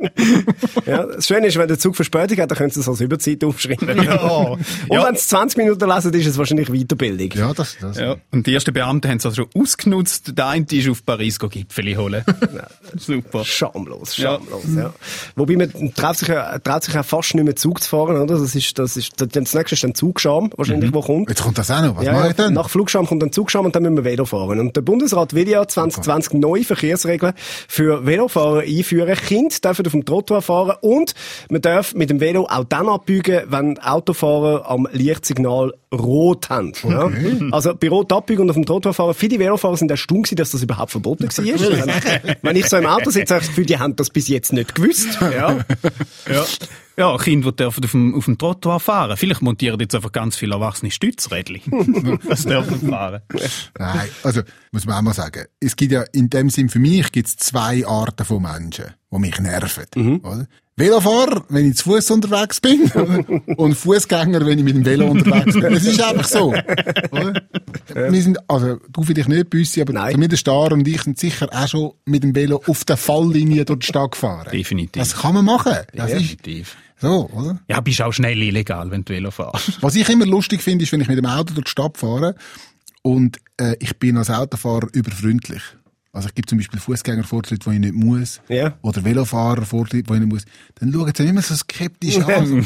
[0.85, 3.43] Ja, das Schöne ist, wenn der Zug Verspätung hat, dann können sie es als Überzeit
[3.43, 4.03] aufschreiben.
[4.03, 4.21] Ja.
[4.21, 7.29] Und wenn es 20 Minuten lesen, ist es wahrscheinlich Weiterbildung.
[7.35, 7.97] Ja, das, das.
[7.97, 10.37] Ja, und die ersten Beamten haben es also schon ausgenutzt.
[10.37, 12.23] Der eine ist auf Paris go Gipfeli holen.
[12.97, 13.43] Super.
[13.45, 14.33] Schamlos, Ja.
[14.39, 14.93] schamlos, ja.
[15.35, 18.37] Wobei man traut sich, ja, traut sich ja fast nicht mehr Zug zu fahren, oder?
[18.37, 21.29] Das ist, das ist, das nächste ist dann Zugscham, wahrscheinlich, wo kommt.
[21.29, 21.97] Jetzt kommt das auch noch.
[21.97, 22.53] Was Ja, mache ja, ich denn?
[22.53, 24.59] nach Flugscham kommt dann Zugscham und dann müssen wir Velo fahren.
[24.59, 27.33] Und der Bundesrat will ja 2020 neue Verkehrsregeln
[27.67, 29.15] für Velofahrer einführen.
[29.15, 31.13] Kinder dürfen auf dem Trottoir fahren und
[31.49, 36.73] man darf mit dem Velo auch dann abbiegen, wenn Autofahrer am Lichtsignal rot haben.
[36.83, 37.09] Ja?
[37.51, 39.13] Also bei rot abbiegen und auf dem Trottoir fahren.
[39.13, 41.45] Viele Velofahrer sind erstaunt gewesen, dass das überhaupt verboten war.
[41.45, 44.27] wenn, wenn ich so im Auto sitze, habe ich das Gefühl, die haben das bis
[44.27, 45.19] jetzt nicht gewusst.
[45.21, 45.59] Ja.
[46.31, 46.45] Ja.
[46.99, 49.15] Ja, Kinder, die dürfen auf dem, auf dem Trottoir fahren.
[49.17, 52.19] Vielleicht montieren jetzt einfach ganz viele erwachsene Stützrädchen.
[52.27, 53.21] das dürfen fahren.
[53.77, 57.11] Nein, also muss man auch mal sagen, es gibt ja in dem Sinn für mich
[57.11, 59.85] gibt's zwei Arten von Menschen, die mich nerven.
[59.95, 60.21] Mhm.
[60.23, 60.47] Oder?
[60.79, 62.83] Velofahrer, wenn ich zu Fuß unterwegs bin,
[63.57, 65.73] und Fußgänger, wenn ich mit dem Velo unterwegs bin.
[65.73, 66.49] Das ist einfach so.
[66.49, 67.41] Oder?
[67.93, 70.13] Wir sind, also du vielleicht nicht, Büssi, aber Nein.
[70.13, 73.79] zumindest Star und ich sind sicher auch schon mit dem Velo auf der Falllinie durch
[73.79, 74.47] die Stadt gefahren.
[74.51, 75.01] Definitiv.
[75.01, 75.73] Das kann man machen.
[75.93, 76.75] Das ist Definitiv.
[76.99, 77.59] So, oder?
[77.69, 79.81] Ja, bist auch schnell illegal, wenn du Velo fährst.
[79.81, 82.35] Was ich immer lustig finde, ist, wenn ich mit dem Auto durch die Stadt fahre
[83.01, 85.61] und äh, ich bin als Autofahrer überfreundlich.
[86.17, 88.41] Also ich gebe zum Beispiel Fußgängervortritt, wo ich nicht muss.
[88.49, 88.75] Ja.
[88.81, 90.45] Oder Velofahrervortritt, wo ich nicht muss.
[90.79, 92.65] Dann schauen sie immer so skeptisch an.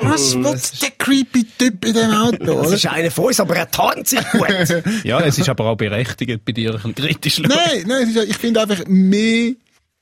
[0.00, 2.62] Was will der creepy Typ in dem Auto?
[2.62, 4.48] Das ist einer von uns, aber er tarnt sich gut.
[5.04, 7.38] Ja, es ist aber auch berechtigt, bei dir ein bisschen kritisch.
[7.40, 9.52] Nein, nein, es ist, ich finde einfach mehr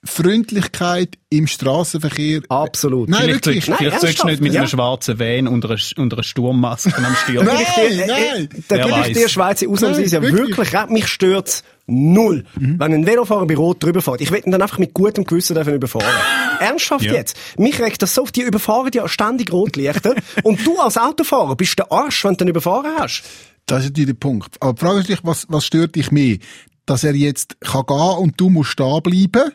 [0.04, 2.42] Freundlichkeit im Straßenverkehr.
[2.48, 3.08] Absolut.
[3.08, 3.64] Nein, Vielleicht wirklich.
[3.64, 4.84] sollst vielleicht sollst du nicht mit ernsthaft, einem ja.
[4.96, 7.46] schwarzen Van unter einer, unter einer Sturmmaske am Stirn.
[7.46, 8.48] Nein, Äh, nein.
[8.68, 10.90] Da gebe ich dir, Schweizer, ausnahmsweise Nein, wirklich, wirklich.
[10.90, 12.44] Mich stört's null.
[12.58, 12.80] Mhm.
[12.80, 14.20] Wenn ein Velofahrer bei Rot drüber fährt.
[14.20, 16.06] Ich will ihn dann einfach mit gutem Gewissen dürfen überfahren.
[16.60, 17.14] Ernsthaft Ja.
[17.14, 17.36] jetzt?
[17.58, 20.14] Mich regt das so auf, die überfahren ja ständig Rotlichter.
[20.42, 23.22] und du als Autofahrer bist der Arsch, wenn du ihn überfahren hast.
[23.66, 24.56] Das ist natürlich der Punkt.
[24.60, 26.38] Aber Frage ist natürlich, was, was stört dich mehr?
[26.86, 29.52] Dass er jetzt kann gehen und du musst da bleiben?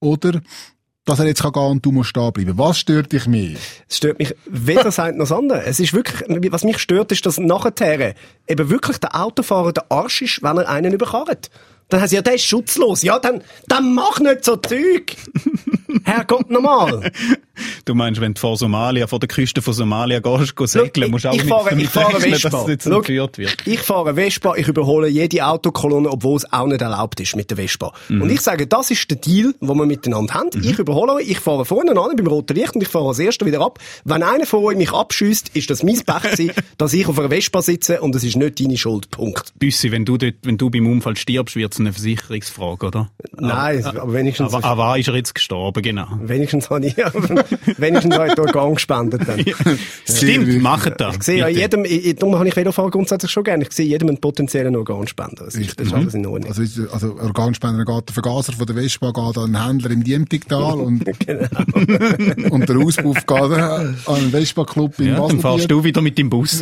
[0.00, 0.40] Oder
[1.04, 2.58] dass er jetzt kann gehen und du musst da bleiben?
[2.58, 3.56] Was stört dich mehr?
[3.88, 5.64] Es stört mich weder das eine noch das andere.
[5.64, 8.14] Es ist wirklich, was mich stört, ist, dass nachher
[8.46, 11.50] eben wirklich der Autofahrer der Arsch ist, wenn er einen überkarrt.
[11.88, 13.02] Dann heißt ja, der ist schutzlos.
[13.02, 15.16] Ja, dann, dann mach nicht so Zeug.
[16.04, 17.10] Herrgott, normal.
[17.84, 21.24] Du meinst, wenn du vor Somalia, vor der Küste von Somalia gehst, gehst segeln, musst
[21.24, 22.50] du auch ich mit, fahre, damit ich fahre rechnen, Vespa.
[22.50, 23.56] dass es jetzt Schau, entführt wird.
[23.66, 27.56] Ich fahre Vespa, ich überhole jede Autokolonne, obwohl es auch nicht erlaubt ist mit der
[27.56, 27.92] Vespa.
[28.08, 28.22] Mhm.
[28.22, 30.50] Und ich sage, das ist der Deal, den wir miteinander haben.
[30.62, 33.46] Ich überhole euch, ich fahre vorne an beim roten Licht und ich fahre als Erster
[33.46, 33.78] wieder ab.
[34.04, 37.62] Wenn einer von euch mich abschießt, ist das mein Pech dass ich auf einer Vespa
[37.62, 39.10] sitze und es ist nicht deine Schuld.
[39.10, 39.52] Punkt.
[39.58, 43.10] Büssi, wenn du dort, wenn du beim Unfall stirbst, wird es eine Versicherungsfrage, oder?
[43.36, 46.06] Nein, aber wenigstens, Aber, aber ist er jetzt gestorben, genau.
[46.22, 46.96] wenigstens habe ich,
[47.78, 49.44] wenigstens habe ich die Organe gespendet dann.
[50.08, 51.16] Stimmt, machen das.
[51.16, 53.64] Ich sehe ja jedem, ich, darum habe ich Velofahren grundsätzlich schon gerne.
[53.64, 55.44] Ich sehe jedem einen potenziellen Organspender.
[55.44, 56.50] Das ist, das ist alles in Ordnung.
[56.50, 56.62] Also,
[56.92, 61.04] also Organspender geht der Vergaser von der Vespa geht an einen Händler im Diemtigtal und,
[61.26, 61.48] Genau.
[62.50, 65.70] und der Auspuff geht an einen Vespa-Club in Ja, dann fahrst Baselbiet.
[65.70, 66.60] du wieder mit dem Bus.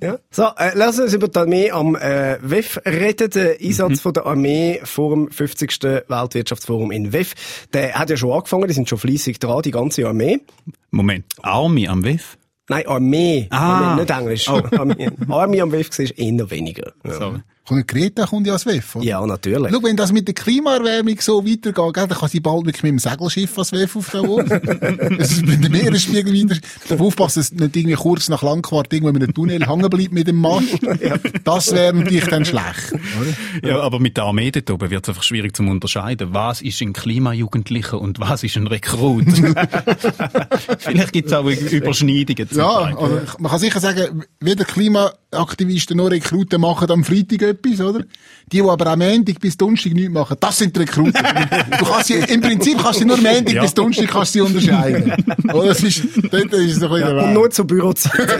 [0.00, 0.18] Ja.
[0.30, 3.30] So, äh, lass uns über die Armee am äh, WEF reden.
[3.30, 5.82] Der Einsatz von der Armee vor dem 50.
[6.08, 10.06] Weltwirtschaftsforum in WEF, der hat ja schon angefangen, die sind schon fleissig dran, die ganze
[10.06, 10.40] Armee.
[10.90, 12.36] Moment, Army am WEF?
[12.68, 13.46] Nein, Armee.
[13.50, 13.90] Ah.
[13.90, 14.48] Armee, nicht Englisch.
[14.48, 14.62] Oh.
[14.76, 15.10] Armee.
[15.28, 16.92] Armee am WEF war eher weniger.
[17.04, 17.38] Ja, Sorry.
[17.68, 19.04] Kommt Greta kommt ja als WEF, oder?
[19.04, 19.70] ja natürlich.
[19.70, 22.92] Schau, wenn das mit der Klimaerwärmung so weitergeht, gell, dann kann sie bald wirklich mit
[22.92, 24.44] dem Segelschiff als WEF auf Davos.
[25.18, 26.60] Es ist mit dem Meeresspiegel weiter.
[26.88, 30.26] Darf aufpassen, dass nicht irgendwie kurz nach Langquart irgendwo in einem Tunnel hängen bleibt mit
[30.26, 30.78] dem Mast.
[31.44, 33.68] Das wäre natürlich dann schlecht, oder?
[33.68, 36.28] Ja, aber mit der Armee dort oben wird es einfach schwierig zu unterscheiden.
[36.32, 39.24] Was ist ein Klimajugendlicher und was ist ein Rekrut?
[40.78, 42.48] Vielleicht gibt es auch Überschneidungen.
[42.52, 48.00] Ja, also man kann sicher sagen, weder Klimaaktivisten noch Rekruten machen am Freitag etwas, oder?
[48.50, 51.12] Die, die aber am Montag bis Donnerstag nichts machen, das sind die Rekruten.
[51.12, 53.62] du kannst sie, im Prinzip kannst du nur Montag Ja.
[53.62, 55.12] bis Donnerstag kannst du sie unterscheiden.
[55.52, 55.68] Oder?
[55.68, 58.12] Das ist, dort ist bisschen der Und nur zur Bürozeit.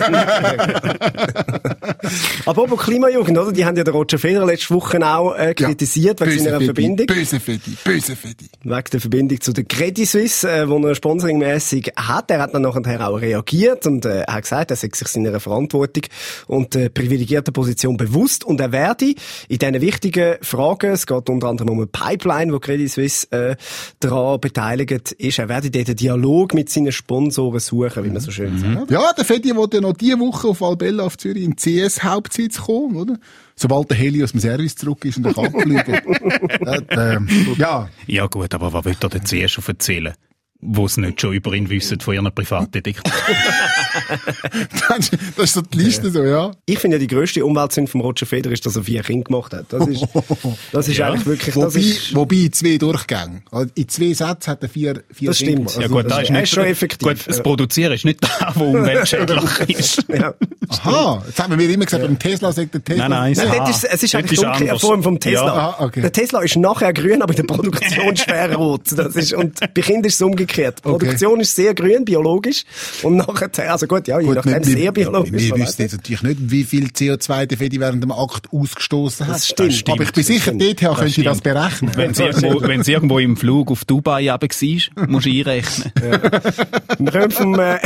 [2.47, 3.53] Aber auch Klimajugend, oder?
[3.53, 7.07] Die haben ja den Roger Federer letzte Woche auch äh, kritisiert wegen Böse seiner Verbindung.
[7.07, 8.49] Böse Fedi, böse Fedi.
[8.63, 12.31] Wegen der Verbindung zu der Credit Suisse, äh, wo er sponsoringmäßig hat.
[12.31, 16.05] Er hat dann nachher auch reagiert und äh, hat gesagt, er sei sich seiner Verantwortung
[16.47, 19.08] und der privilegierten Position bewusst und er werde
[19.49, 23.57] in diesen wichtigen Fragen, es geht unter anderem um eine Pipeline, wo Credit Suisse äh,
[24.01, 28.31] daran beteiligt ist, er werde dort einen Dialog mit seinen Sponsoren suchen, wie man so
[28.31, 28.91] schön sagt.
[28.91, 32.63] Ja, der Fedi wollte ja noch diese Woche auf Albella auf Zürich in den CS-Hauptsitz
[32.63, 33.19] kommen, oder?
[33.57, 35.95] Sobald der Heli aus dem Service zurück ist und er kann fliegen.
[36.91, 37.19] äh,
[37.59, 40.15] ja, Ja gut, aber was will er denn zuerst schon erzählen?
[40.61, 43.13] Wo sie nicht schon über ihn wissen von ihren Privatdetektiven.
[44.89, 46.51] das das ist so die Liste so, ja.
[46.67, 49.53] Ich finde ja, die grösste Umweltsünde von Roger Federer ist, dass er vier Kinder gemacht
[49.55, 49.67] hat.
[49.71, 50.05] Das ist,
[50.73, 51.09] das ist Ja.
[51.11, 53.43] eigentlich wirklich, das Wobei, ist, wobei in zwei Durchgängen.
[53.53, 55.75] Also in zwei Sätzen hat er vier, vier Das Kinder stimmt.
[55.75, 55.81] gemacht.
[55.81, 57.09] Ja gut, das ist nicht schon effektiv.
[57.09, 60.05] Gut, das Produzieren ist nicht da, wo umweltschädlich ist.
[60.09, 60.35] ja.
[60.71, 63.09] Aha, jetzt haben wir immer gesagt, beim Tesla sagt der Tesla.
[63.09, 64.81] Nein, nein, Nein, dort ist, es ist eigentlich in anders.
[64.81, 65.47] Form vom Tesla.
[65.47, 65.77] Ja.
[65.79, 66.01] Ah, okay.
[66.03, 68.83] Der Tesla ist nachher grün, aber in der Produktion schwer rot.
[68.97, 70.48] Das ist, und bei Kindern ist es umgekehrt.
[70.57, 70.73] Die Okay.
[70.83, 72.65] Produktion ist sehr grün, biologisch.
[73.03, 75.33] Und nachher, also gut, ja, je Gut, nachdem wir, sehr biologisch.
[75.33, 79.27] wir man wissen jetzt natürlich nicht, wie viel CO2 der Fedi während dem Akt ausgestoßen
[79.27, 79.35] hat.
[79.37, 79.89] Das stimmt.
[79.89, 80.63] Aber ich bin sicher, stimmt.
[80.63, 81.93] dort her könnt ihr das berechnen.
[81.95, 85.93] Wenn sie irgendwo, wenn sie irgendwo im Flug auf Dubai eben war, musst du einrechnen.
[86.99, 87.79] Wir kommen vom, äh,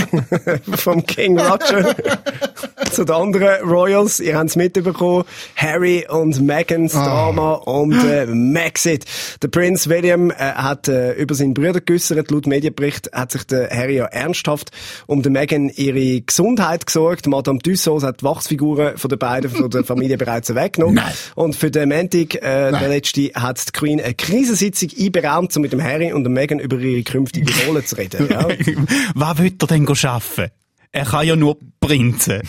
[0.76, 1.94] vom King Roger
[2.90, 4.20] zu den anderen Royals.
[4.20, 5.24] Ihr habt es mitbekommen.
[5.56, 9.04] Harry und Megans Drama um den Maxit.
[9.42, 12.30] Der Prinz William äh, hat äh, über seinen Bruder geäussert.
[12.30, 14.70] Laut Medienbericht hat sich der Harry ja ernsthaft
[15.06, 17.26] um den Meghan ihre Gesundheit gesorgt.
[17.26, 20.96] Madame Tussauds hat die Wachsfiguren von den beiden, von der Familie bereits weggenommen.
[20.96, 21.12] Nein.
[21.34, 25.72] Und für den Montag, äh, der letzte, hat die Queen eine Krisensitzung einberaumt, um mit
[25.72, 28.28] dem Harry und dem Meghan über ihre künftige Rolle zu reden.
[28.30, 28.46] Ja.
[29.14, 30.52] Was will er denn arbeiten?
[30.94, 32.42] Er kann ja nur Prinzen.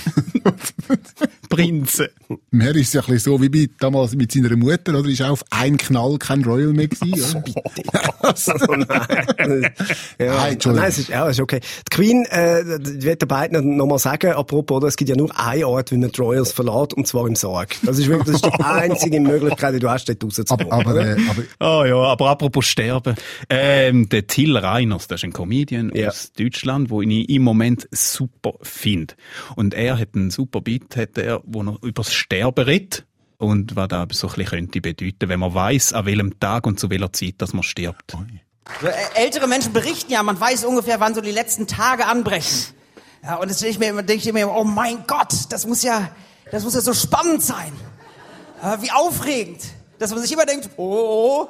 [1.56, 2.08] Prinzen.
[2.52, 5.08] Im Herr ist es ja ein bisschen so wie bei, damals mit seiner Mutter, oder?
[5.10, 8.20] Ist auch auf einen Knall kein Royal mehr gewesen, oder?
[8.22, 9.72] Also, nein.
[10.20, 11.60] ja, Nein, nein, es ist, ja, es ist okay.
[11.60, 12.64] Die Queen, äh,
[13.04, 15.98] wird den beiden noch mal sagen, apropos, oder, es gibt ja nur eine Art, wie
[15.98, 17.76] man die Royals verlässt, und zwar im Sarg.
[17.84, 20.72] Das ist wirklich, das ist die einzige Möglichkeit, die du hast, dort rauszukommen.
[20.72, 23.16] Aber, aber, äh, aber Ah ja, aber apropos Sterben.
[23.50, 26.10] Ähm, der Till Reiners, das ist ein Comedian Ja.
[26.10, 29.14] aus Deutschland, wo ich im Moment super finde.
[29.56, 33.06] Und er hat einen super Beat, hat er, wo er über das Sterben redet.
[33.38, 36.80] Und was da so ein bisschen könnte bedeuten, wenn man weiß, an welchem Tag und
[36.80, 38.12] zu welcher Zeit, dass man stirbt.
[38.12, 42.74] So, ältere Menschen berichten ja, man weiß ungefähr, wann so die letzten Tage anbrechen.
[43.22, 45.66] Ja, und jetzt denke ich mir, immer- denke ich mir, immer, oh mein Gott, das
[45.68, 46.10] muss ja,
[46.52, 47.74] das muss ja so spannend sein.
[48.62, 49.62] Ja, wie aufregend,
[50.00, 51.48] dass man sich immer denkt, oh,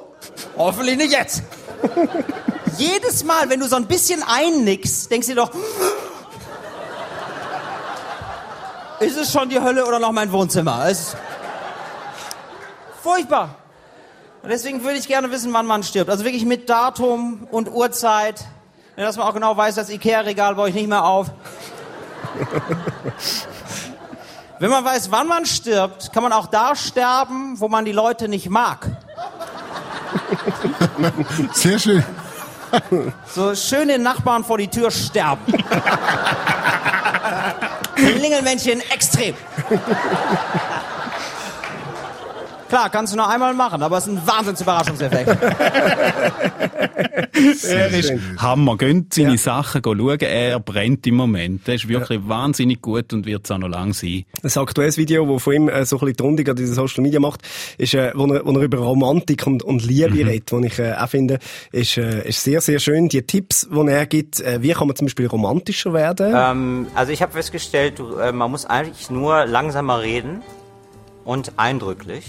[0.56, 1.42] hoffentlich nicht jetzt.
[2.78, 5.52] Jedes Mal, wenn du so ein bisschen einnickst, denkst du dir doch,
[9.04, 10.86] ist es schon die Hölle oder noch mein Wohnzimmer?
[10.86, 11.16] Es ist
[13.02, 13.56] furchtbar.
[14.42, 16.10] Und deswegen würde ich gerne wissen, wann man stirbt.
[16.10, 18.44] Also wirklich mit Datum und Uhrzeit.
[18.96, 21.28] Dass man auch genau weiß, das Ikea-Regal baue ich nicht mehr auf.
[24.60, 28.28] Wenn man weiß, wann man stirbt, kann man auch da sterben, wo man die Leute
[28.28, 28.86] nicht mag.
[31.52, 32.04] Sehr schön.
[33.26, 35.42] So schön den Nachbarn vor die Tür sterben.
[38.24, 39.34] Klingelmännchen extrem.
[42.74, 45.30] Klar, kannst du nur einmal machen, aber es ist ein Wahnsinns-Überraschungseffekt.
[47.68, 48.76] Er ist Hammer.
[48.76, 50.18] Gönnt seine Sachen schauen.
[50.20, 51.68] Er brennt im Moment.
[51.68, 54.24] Er ist wirklich wahnsinnig gut und wird es auch noch lang sein.
[54.42, 57.02] Ein aktuelles Video, das von ihm äh, so ein bisschen die Rundung an diesen Social
[57.02, 57.42] Media macht,
[57.78, 60.28] ist, äh, wo, er, wo er über Romantik und, und Liebe Mhm.
[60.28, 61.38] redet, wo ich äh, auch finde,
[61.70, 63.08] ist, äh, ist sehr, sehr schön.
[63.08, 66.32] Die Tipps, die er gibt, äh, wie kann man zum Beispiel romantischer werden?
[66.36, 70.42] Ähm, also ich habe festgestellt, du, man muss eigentlich nur langsamer reden
[71.24, 72.24] und eindrücklich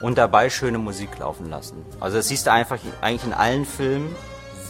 [0.00, 1.84] und dabei schöne Musik laufen lassen.
[2.00, 4.14] Also das siehst du einfach eigentlich in allen Filmen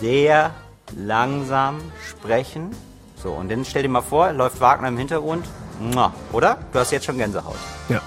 [0.00, 0.54] sehr
[0.96, 2.70] langsam sprechen.
[3.22, 5.44] So, und dann stell dir mal vor, läuft Wagner im Hintergrund.
[6.32, 6.58] Oder?
[6.72, 7.56] Du hast jetzt schon Gänsehaut.
[7.88, 8.00] Ja.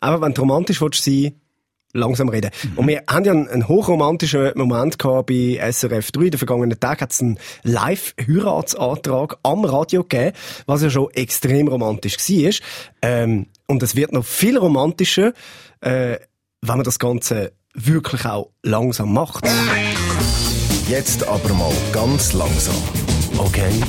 [0.00, 1.40] Aber wenn du romantisch willst sein,
[1.94, 2.50] langsam reden.
[2.76, 6.30] Und wir haben ja einen, einen hochromantischen Moment gehabt bei SRF 3.
[6.30, 12.18] Den vergangenen Tag hat es einen Live-Heiratsantrag am Radio gegeben, was ja schon extrem romantisch
[12.18, 12.52] war.
[13.00, 15.32] Ähm, und es wird noch viel romantischer,
[15.80, 16.18] äh,
[16.66, 19.46] wenn man das Ganze wirklich auch langsam macht.
[20.88, 22.74] Jetzt aber mal ganz langsam.
[23.36, 23.82] Okay?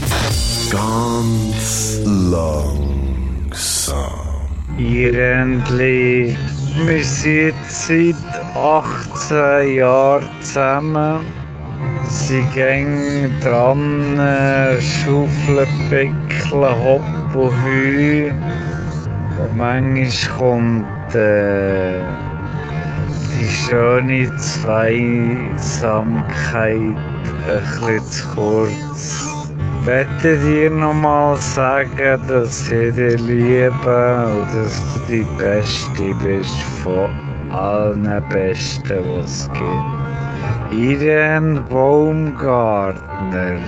[0.69, 2.35] Ganz langsam.
[4.77, 6.35] Irgendwie,
[6.85, 8.15] wir sind seit
[8.55, 11.25] 18 Jahren zusammen.
[12.09, 18.31] Sie gehen dran, äh, schaufeln, pickeln, hoppen, heu.
[19.39, 22.24] Und manchmal kommt äh,
[23.39, 24.95] die schöne Zweisamkeit
[26.69, 26.97] ein
[27.47, 29.25] bisschen zu kurz.
[29.85, 37.09] Wette dir nochmal sagen, dass ich dich liebe und dass du die Beste bist von
[37.51, 40.05] allen Besten, die es gibt.
[40.71, 43.59] Irene Baumgartner,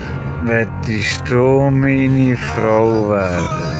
[0.42, 3.77] wettest du meine Frau werden?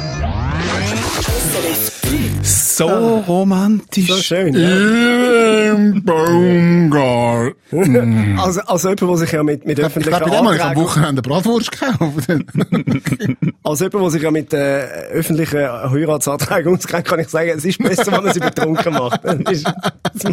[2.79, 4.07] So romantisch.
[4.07, 4.55] So schön.
[4.55, 7.57] Im Baumgarten.
[8.39, 10.83] Also, also jemand, der sich ja mit, mit Ich öffentlichen glaube, ich habe am Anträgen...
[10.83, 12.01] Wochenende Bratwurst gekauft.
[13.63, 17.79] Als jemand, der sich ja mit äh, öffentlichen Heiratsanträgen auskennt, kann ich sagen, es ist
[17.79, 19.21] besser, wenn man sie betrunken macht.
[19.25, 19.65] Das,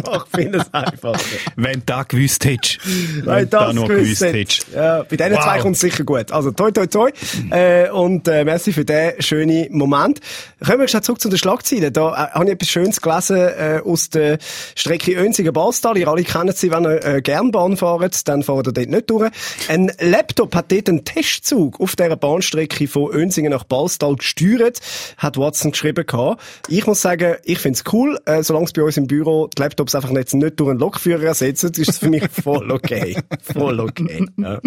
[0.02, 1.20] macht vieles einfacher.
[1.56, 2.78] Wenn du das gewusst hättest.
[3.24, 4.66] Wenn du das noch gewusst hättest.
[4.74, 5.44] Ja, bei diesen Wow.
[5.44, 6.32] zwei kommt es sicher gut.
[6.32, 7.10] Also toi toi toi.
[7.50, 10.20] Äh, und äh, merci für diesen schönen Moment.
[10.64, 11.92] Kommen wir schnell zurück zu den Schlagzeilen.
[11.92, 14.38] Da äh, habe ich etwas Schönes gelesen äh, aus der
[14.74, 15.96] Strecke Önsigen-Bastal.
[15.96, 19.10] Ihr alle kennen sie, wenn ihr äh, gern Bahn fahrt, dann fahrt ihr dort nicht
[19.10, 19.30] durch.
[19.68, 24.80] Ein Laptop hat dort einen Testzug auf dieser Bahnstrecke von Önsingen nach Bastal gesteuert,
[25.16, 26.42] hat Watson geschrieben gehabt.
[26.68, 29.94] Ich muss sagen, ich find's cool, äh, solange es bei uns im Büro die Laptops
[29.94, 33.16] einfach jetzt nicht durch einen Lokführer ersetzen, ist es für mich voll okay.
[33.42, 34.26] voll okay.
[34.36, 34.60] Ja.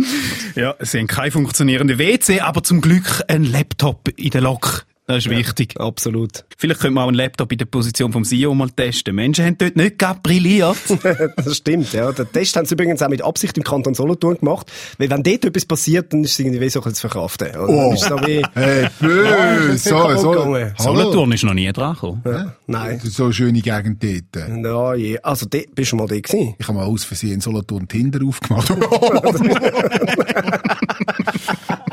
[0.56, 4.86] Ja, sie haben kein funktionierende WC, aber zum Glück ein Laptop in der Lok.
[5.10, 5.74] Das ist wichtig.
[5.80, 6.46] Absolut.
[6.56, 9.16] Vielleicht können wir auch einen Laptop in der Position vom CEO mal testen.
[9.16, 10.78] Menschen haben dort nicht gerade brilliert.
[11.36, 12.12] das stimmt, ja.
[12.12, 15.46] Den Test haben sie übrigens auch mit Absicht im Kanton Solothurn gemacht, weil wenn dort
[15.46, 17.56] etwas passiert, dann ist es irgendwie so ein zu verkraften.
[17.56, 17.70] Oder?
[17.70, 17.76] Oh.
[17.76, 19.78] Dann ist es so wie, Hey, Ja, böse.
[19.80, 20.58] So, so.
[20.78, 22.22] Solothurn ist noch nie dran gekommen.
[22.24, 23.02] Ja, nein.
[23.04, 24.48] So schöne Gegend dort.
[24.64, 25.18] Ja, je.
[25.24, 26.54] Also, dort bist du mal da gewesen.
[26.60, 28.70] Ich habe mal aus Versehen in Solothurn Tinder aufgemacht.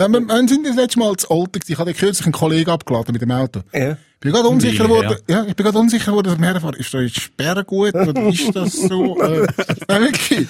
[0.00, 1.72] Wenn wir, wann sind wir das letzte Mal zu Olten gewesen?
[1.72, 3.62] Ich habe kürzlich einen Kollegen abgeladen mit dem Auto.
[3.72, 3.92] Ja.
[3.92, 5.44] Ich bin gerade unsicher geworden, ja.
[5.44, 6.74] ich bin gerade unsicher geworden, dass wir herfahren.
[6.78, 9.46] Ist da jetzt Sperre gut oder ist das so, äh,
[9.88, 10.46] nein, wirklich?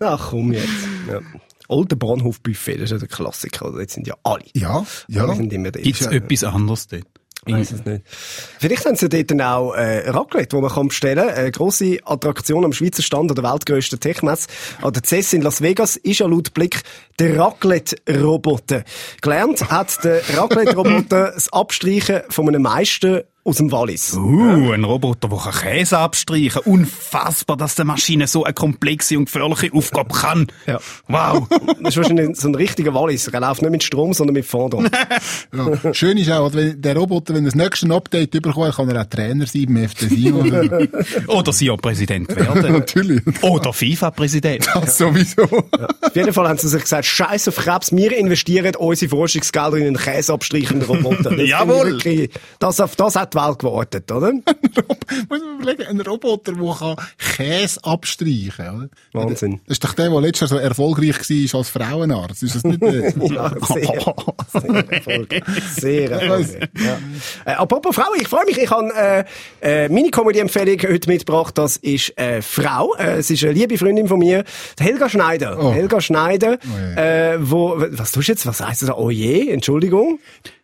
[0.00, 0.68] Ach, komm jetzt.
[1.10, 1.20] Ja.
[1.68, 3.70] Olden Bahnhofbuffet, das ist ja der Klassiker.
[3.70, 3.80] Oder?
[3.80, 4.44] Jetzt sind ja alle.
[4.54, 5.24] Ja, ja.
[5.24, 5.82] Alle sind immer dort.
[5.82, 7.06] Gibt es etwas anderes dort?
[7.46, 8.02] Ich weiss es nicht.
[8.06, 11.36] Vielleicht haben sie dort dann auch äh, Raclette, wo man kann bestellen kann.
[11.36, 14.48] Eine grosse Attraktion am Schweizer Stand an der weltgrössten Techmesse
[14.82, 16.82] an der CES in Las Vegas ist ja laut Blick
[17.18, 18.84] der Raclette-Roboter.
[19.20, 24.14] Gelernt hat der Raclette-Roboter das Abstreichen von einem Meister aus dem Wallis.
[24.14, 29.26] Uh, ein Roboter, der kann Käse abstreichen Unfassbar, dass die Maschine so eine komplexe und
[29.26, 30.46] gefährliche Aufgabe kann.
[30.66, 30.78] Ja.
[31.08, 31.46] Wow.
[31.84, 33.28] Das ist wahrscheinlich so ein richtiger Wallis.
[33.28, 34.90] Er läuft nicht mit Strom, sondern mit Fondant.
[35.54, 35.94] Ja.
[35.94, 39.06] Schön ist auch, wenn der Roboter, wenn er das nächste Update bekommt, kann er auch
[39.08, 40.34] Trainer sein beim FC Sion.
[40.40, 40.88] oder-
[41.28, 42.72] Oder CEO-Präsident werden.
[42.72, 43.22] Natürlich.
[43.42, 44.66] Oder FIFA-Präsident.
[44.74, 45.42] Das sowieso.
[45.42, 49.86] Auf jeden Fall haben sie sich gesagt, scheiß auf Krebs, wir investieren unsere Forschungsgelder in
[49.88, 51.30] einen käseabstreichenden Roboter.
[51.36, 51.86] Das Jawohl.
[51.92, 54.32] wirklich- Das, auf das hat die Welt gewartet, oder?
[55.28, 58.90] Muss man überlegen, ein Roboter, der Käse abstreichen kann.
[59.12, 59.60] Wahnsinn.
[59.66, 62.42] Das ist doch der, der letztes Jahr so erfolgreich war als Frauenarzt.
[62.42, 63.10] Ist das nicht der?
[63.32, 63.84] ja, sehr,
[64.52, 65.42] sehr erfolgreich.
[65.76, 66.68] Sehr erfolgreich.
[66.78, 66.98] Ja.
[67.44, 68.92] Äh, apropos Frau, ich freue mich, ich habe
[69.62, 71.58] äh, äh, meine Comedy-Empfehlung heute mitgebracht.
[71.58, 72.94] Das ist äh, Frau.
[72.94, 74.44] Äh, es ist eine liebe Freundin von mir,
[74.78, 75.58] Helga Schneider.
[75.58, 75.72] Oh.
[75.72, 76.58] Helga Schneider,
[76.96, 78.46] äh, wo, was tust du jetzt?
[78.46, 78.90] Was heisst das?
[78.90, 80.18] Oh je, Entschuldigung.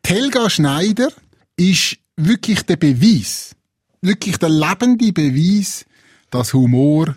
[0.06, 1.08] Helga Schneider
[1.56, 3.54] ist wirklich der Beweis,
[4.00, 5.84] wirklich der lebende Beweis,
[6.30, 7.16] dass Humor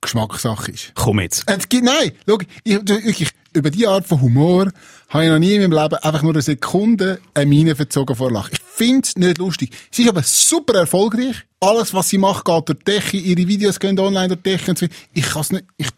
[0.00, 0.92] Geschmackssache ist.
[0.94, 1.44] Komm jetzt.
[1.46, 4.72] Es gibt, nein, schau, ich, wirklich, über die Art von Humor
[5.08, 8.30] habe ich noch nie in meinem Leben einfach nur eine Sekunde eine Miene verzogen vor
[8.30, 8.52] Lachen.
[8.52, 9.72] Ich finde es nicht lustig.
[9.90, 11.36] Sie ist aber super erfolgreich.
[11.60, 13.16] Alles, was sie macht, geht durch die Decke.
[13.16, 14.70] Ihre Videos gehen online durch die Decke.
[14.72, 14.86] Und so.
[15.12, 15.88] Ich kann es nicht, ich,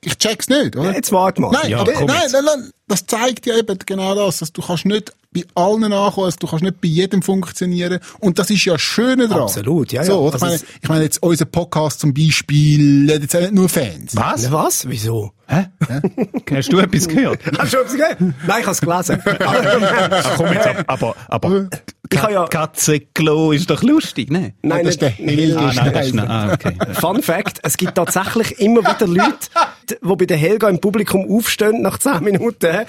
[0.00, 0.94] ich check's nicht, oder?
[0.94, 1.50] Jetzt warte mal.
[1.50, 4.84] Nein, Ja, aber, nein, nein, nein, das zeigt ja eben genau das, dass du kannst
[4.84, 8.00] nicht bei allen ankommen, also du kannst nicht bei jedem funktionieren.
[8.20, 9.44] Und das ist ja das Schöne daran.
[9.44, 10.06] Absolut, ja, ja.
[10.06, 13.68] So, ich, meine, ich meine jetzt unser Podcast zum Beispiel, hat jetzt auch nicht nur
[13.70, 14.14] Fans.
[14.14, 14.52] Was?
[14.52, 14.88] Was?
[14.90, 15.32] Wieso?
[15.48, 15.66] Hä?
[16.54, 17.40] Hast du etwas gehört?
[17.58, 18.20] Hast du etwas gehört?
[18.20, 19.22] Nein, ich habe es gelesen.
[19.40, 21.68] Ach, komm jetzt, ab- aber, aber,
[22.10, 24.52] Ich habe ja- Katzenklo ist doch lustig, ne?
[24.62, 26.76] Nein, das ist der Helge Ah, nein, das ist, ah, okay.
[26.92, 29.48] Fun Fact, es gibt tatsächlich immer wieder Leute,
[29.90, 32.81] die bei der Helga im Publikum aufstehen nach 10 Minuten,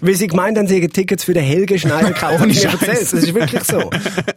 [0.00, 2.42] weil sie gemeint haben, sie hätten Tickets für den Helge Schneider gekauft.
[2.42, 3.10] Ohne Scheiß.
[3.10, 3.90] Das ist wirklich so.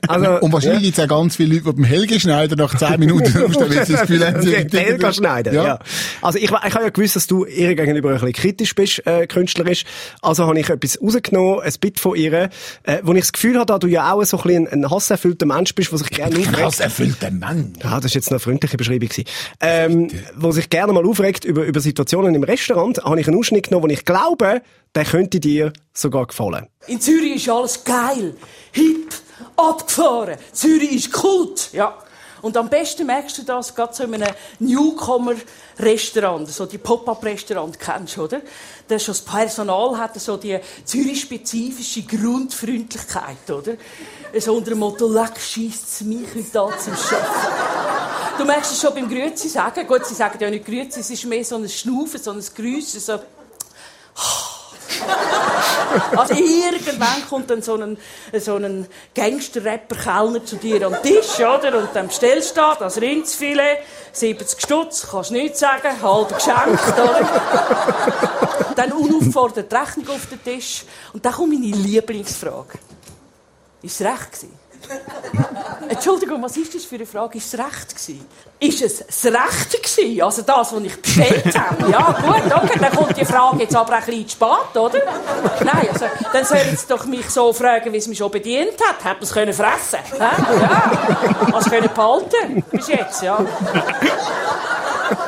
[0.08, 3.43] Also, Und wahrscheinlich gibt's auch ganz viele Leute, die beim Helge Schneider nach 10 Minuten
[3.43, 5.80] aufstehen, weil sie das Gefühl haben, sie hätten Helga Schneider, ja.
[6.21, 9.28] Also ich, ich habe ja gewusst, dass du ihr gegenüber ein bisschen kritisch bist, äh,
[9.28, 9.84] künstlerisch.
[10.21, 12.49] Also habe ich etwas rausgenommen, ein Bit von ihr,
[12.84, 15.45] äh, wo ich das Gefühl habe, da du ja auch so ein bisschen ein hasserfüllter
[15.45, 16.80] Mensch bist, der sich gerne aufregt.
[16.80, 17.73] erfüllter Mann.
[17.84, 19.26] Ja, das ist jetzt eine freundliche Beschreibung gewesen.
[19.60, 23.69] Ähm, wo sich gerne mal aufregt über, über Situationen im Restaurant, habe ich einen Ausschnitt
[23.69, 24.62] genommen, wo ich glaube,
[24.96, 26.68] der könnte dir sogar gefallen.
[26.88, 28.36] In Zürich ist alles geil,
[28.72, 29.14] hip,
[29.56, 30.38] abgefahren.
[30.52, 31.98] Zürich ist Kult, ja.
[32.42, 38.18] Und am besten merkst du das gerade so in einem Newcomer-Restaurant, so die Pop-up-Restaurant kennst
[38.18, 38.42] du, oder?
[38.86, 43.76] Da schon das Personal hat so die Zürich-spezifische Grundfreundlichkeit, oder?
[44.38, 47.26] So unter dem Motto, leck, scheisst's mich heute da zum Chef.
[48.38, 49.88] Du merkst es schon beim Grüezi sagen.
[49.88, 53.00] Gut, sie sagen ja nicht Grüezi, es ist mehr so ein Schnaufen, so ein Grüssen,
[53.00, 53.20] so...
[56.16, 57.98] Also irgendwann kommt dann so ein,
[58.40, 61.78] so ein Gangster-Rapper-Kellner zu dir den Tisch, oder?
[61.78, 63.78] Und dann bestellst du da das Rindsfilet,
[64.12, 68.74] 70 Stutz, kannst nichts sagen, halb geschenkt, oder?
[68.76, 70.84] dann unaufgefordert die Rechnung auf den Tisch.
[71.14, 72.80] Und dann kommt meine Lieblingsfrage.
[73.82, 74.62] Ist es recht gewesen?
[75.90, 77.38] Entschuldigung, was ist das für eine Frage?
[77.38, 78.26] Ist es recht gewesen?
[78.60, 80.22] Ist es das Rechte gewesen?
[80.22, 81.92] Also das, was ich bestellt habe?
[81.92, 85.00] Ja, gut, okay, dann kommt die Frage jetzt aber ein bisschen zu spät, oder?
[85.64, 89.04] Nein, also, dann sollen sie doch mich so fragen, wie es mich schon bedient hat.
[89.04, 90.00] Hat man es können fressen?
[90.12, 90.20] Hä?
[90.20, 90.92] Ja.
[91.52, 92.64] Was können behalten?
[92.72, 93.38] Bis jetzt, ja.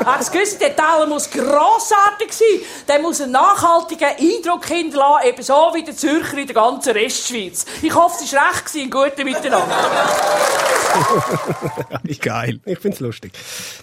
[0.03, 2.61] Das gewisse Detail muss grossartig sein.
[2.88, 7.65] Der muss einen nachhaltigen Eindruck hinterlassen, eben so wie der Zürcher in der ganzen Restschweiz.
[7.81, 9.75] Ich hoffe, es war recht gewesen, gute Miteinander.
[12.03, 12.59] Wie geil.
[12.65, 13.33] Ich find's lustig.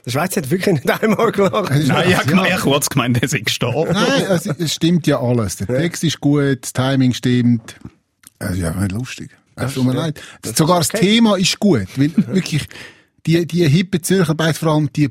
[0.04, 1.70] Der Schweizer hat wirklich nicht einmal gelacht.
[1.70, 3.92] Nein, ich habe ja kurz gemeint, er sei gestorben.
[3.92, 5.56] Nein, also, es stimmt ja alles.
[5.56, 7.76] Der Text ist gut, das Timing stimmt.
[8.38, 9.30] Es ist einfach nicht lustig.
[9.54, 10.20] Es tut mir leid.
[10.42, 12.66] Sogar das Thema ist gut, weil wirklich
[13.26, 15.08] die, die hippe Zürcher, Beiz, vor allem die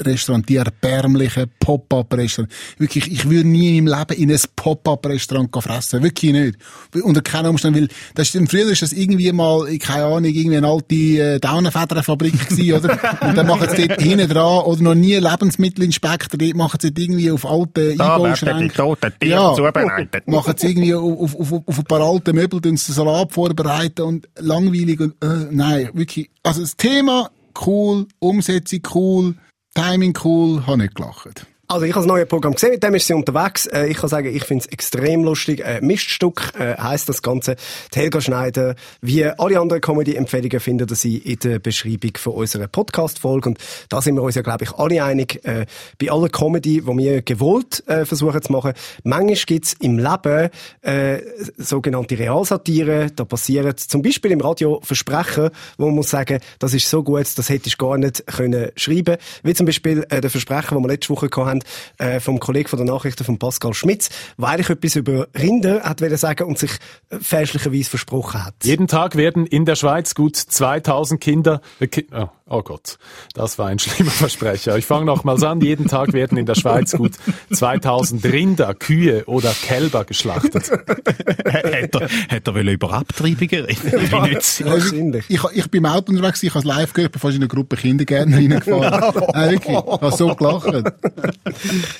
[0.00, 2.52] Pop-Up-Restaurant, die erbärmlichen Pop-Up-Restaurant.
[2.78, 6.02] Wirklich, ich würde nie in meinem Leben in ein Pop-Up-Restaurant fressen.
[6.02, 6.58] Wirklich nicht.
[7.02, 10.66] Unter keinen Umständen, weil, das ist, früher ist das irgendwie mal, keine Ahnung, irgendwie eine
[10.66, 12.98] alte äh, Daunenfedernfabrik gewesen, oder?
[13.28, 16.98] Und dann machen sie dort hinten dran, oder noch nie Lebensmittelinspektor, dort machen sie dort
[16.98, 18.62] irgendwie auf alte Da werden Einbauschränke.
[18.64, 20.28] die toten Tiere zubereitet.
[20.28, 24.28] Machen sie irgendwie auf, auf, auf, auf ein paar alte Möbel, sie Salat vorbereiten und
[24.38, 26.30] langweilig und, äh, nein, wirklich.
[26.42, 27.30] Also das Thema
[27.66, 29.34] cool, Umsetzung cool,
[29.74, 31.46] Timing cool, habe nicht gelacht.
[31.70, 33.66] Also ich habe das neue Programm gesehen, mit dem ist sie unterwegs.
[33.66, 35.60] Äh, ich kann sagen, ich finde es extrem lustig.
[35.60, 37.54] Äh, Miststück äh, heisst das Ganze.
[37.94, 42.66] Die Helga Schneider, wie alle anderen Comedy-Empfehlungen findet ihr sie in der Beschreibung von unserer
[42.66, 43.50] Podcast-Folge.
[43.50, 45.44] Und da sind wir uns ja, glaube ich, alle einig.
[45.44, 45.66] Äh,
[46.00, 48.72] bei aller Comedy, die wir gewollt äh, versuchen zu machen,
[49.04, 50.50] manchmal gibt's im Leben
[50.82, 51.18] äh,
[51.56, 53.12] sogenannte Realsatire.
[53.14, 57.28] Da passieren zum Beispiel im Radio Versprechen, wo man muss sagen, das ist so gut,
[57.36, 59.18] das hättest du gar nicht können schreiben.
[59.44, 61.59] Wie zum Beispiel äh, der Versprecher, den wir letzte Woche gehabt
[61.98, 65.82] haben, äh, vom Kollegen von der Nachrichten von Pascal Schmitz, der eigentlich etwas über Rinder
[65.82, 66.72] hat sagen und sich
[67.10, 68.54] äh, fälschlicherweise versprochen hat.
[68.64, 72.98] Jeden Tag werden in der Schweiz gut 2000 Kinder, äh, oh, Oh Gott,
[73.34, 74.76] das war ein schlimmer Versprecher.
[74.76, 75.60] Ich fange nochmals an.
[75.60, 77.12] Jeden Tag werden in der Schweiz gut
[77.52, 80.68] 2000 Rinder, Kühe oder Kälber geschlachtet.
[80.70, 84.36] hat er, hat er über Abtreibungen reden?
[84.66, 84.96] Also,
[85.28, 87.48] ich, ich bin im Auto unterwegs, ich habe es live gehört, bevor ich in eine
[87.48, 90.66] Gruppe Kindergärtner reingefahren äh, wirklich, ich habe so gelacht.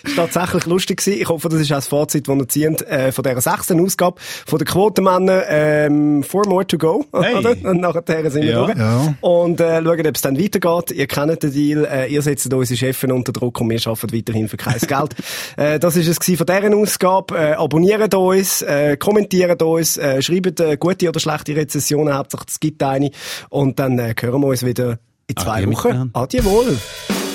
[0.04, 1.20] Es war tatsächlich lustig gewesen.
[1.22, 4.20] Ich hoffe, das ist auch das Fazit, das ihr zieht, äh, von dieser sechsten Ausgabe
[4.46, 7.36] von der Quotenmänner, ähm, Four More to Go, Hey.
[7.36, 7.50] oder?
[7.70, 8.66] Und nachher sind wir Ja.
[8.66, 8.76] durch.
[8.78, 9.14] Ja.
[9.20, 10.90] Und, äh, schauen, ob es dann weitergeht.
[10.92, 14.48] Ihr kennt den Deal, äh, ihr setzt unsere Chefin unter Druck und wir arbeiten weiterhin
[14.48, 15.14] für kein Geld.
[15.56, 17.36] Äh, das ist es von dieser Ausgabe.
[17.36, 22.60] Äh, abonniert uns, äh, kommentiert uns, äh, schreibt äh, gute oder schlechte Rezensionen, hauptsächlich es
[22.60, 23.10] gibt eine.
[23.48, 26.10] Und dann äh, hören wir uns wieder in zwei Adieu Wochen.
[26.12, 26.78] Adieu wohl.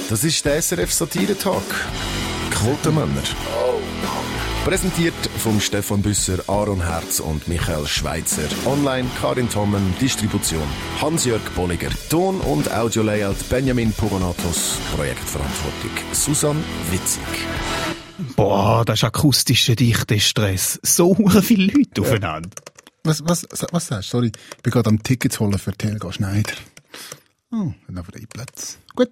[0.09, 1.63] Das ist der SRF Satire-Talk.
[2.51, 3.23] Quotenmänner.
[4.65, 8.47] Präsentiert vom Stefan Büsser, Aaron Herz und Michael Schweitzer.
[8.65, 10.67] Online Karin Tommen, Distribution
[10.99, 11.91] Hans-Jörg Bolliger.
[12.09, 14.79] Ton- und Audio-Layout Benjamin Pogonatos.
[14.95, 17.21] Projektverantwortung Susan Witzig.
[18.35, 20.79] Boah, das ist akustischer dichter Stress.
[20.81, 22.49] So hure viele Leute aufeinander.
[23.03, 24.17] Was, was, was sagst du?
[24.17, 26.55] Sorry, ich bin gerade am Tickets holen für Telga Schneider.
[27.51, 28.79] Oh, dann haben wir den Platz.
[28.95, 29.11] Gut.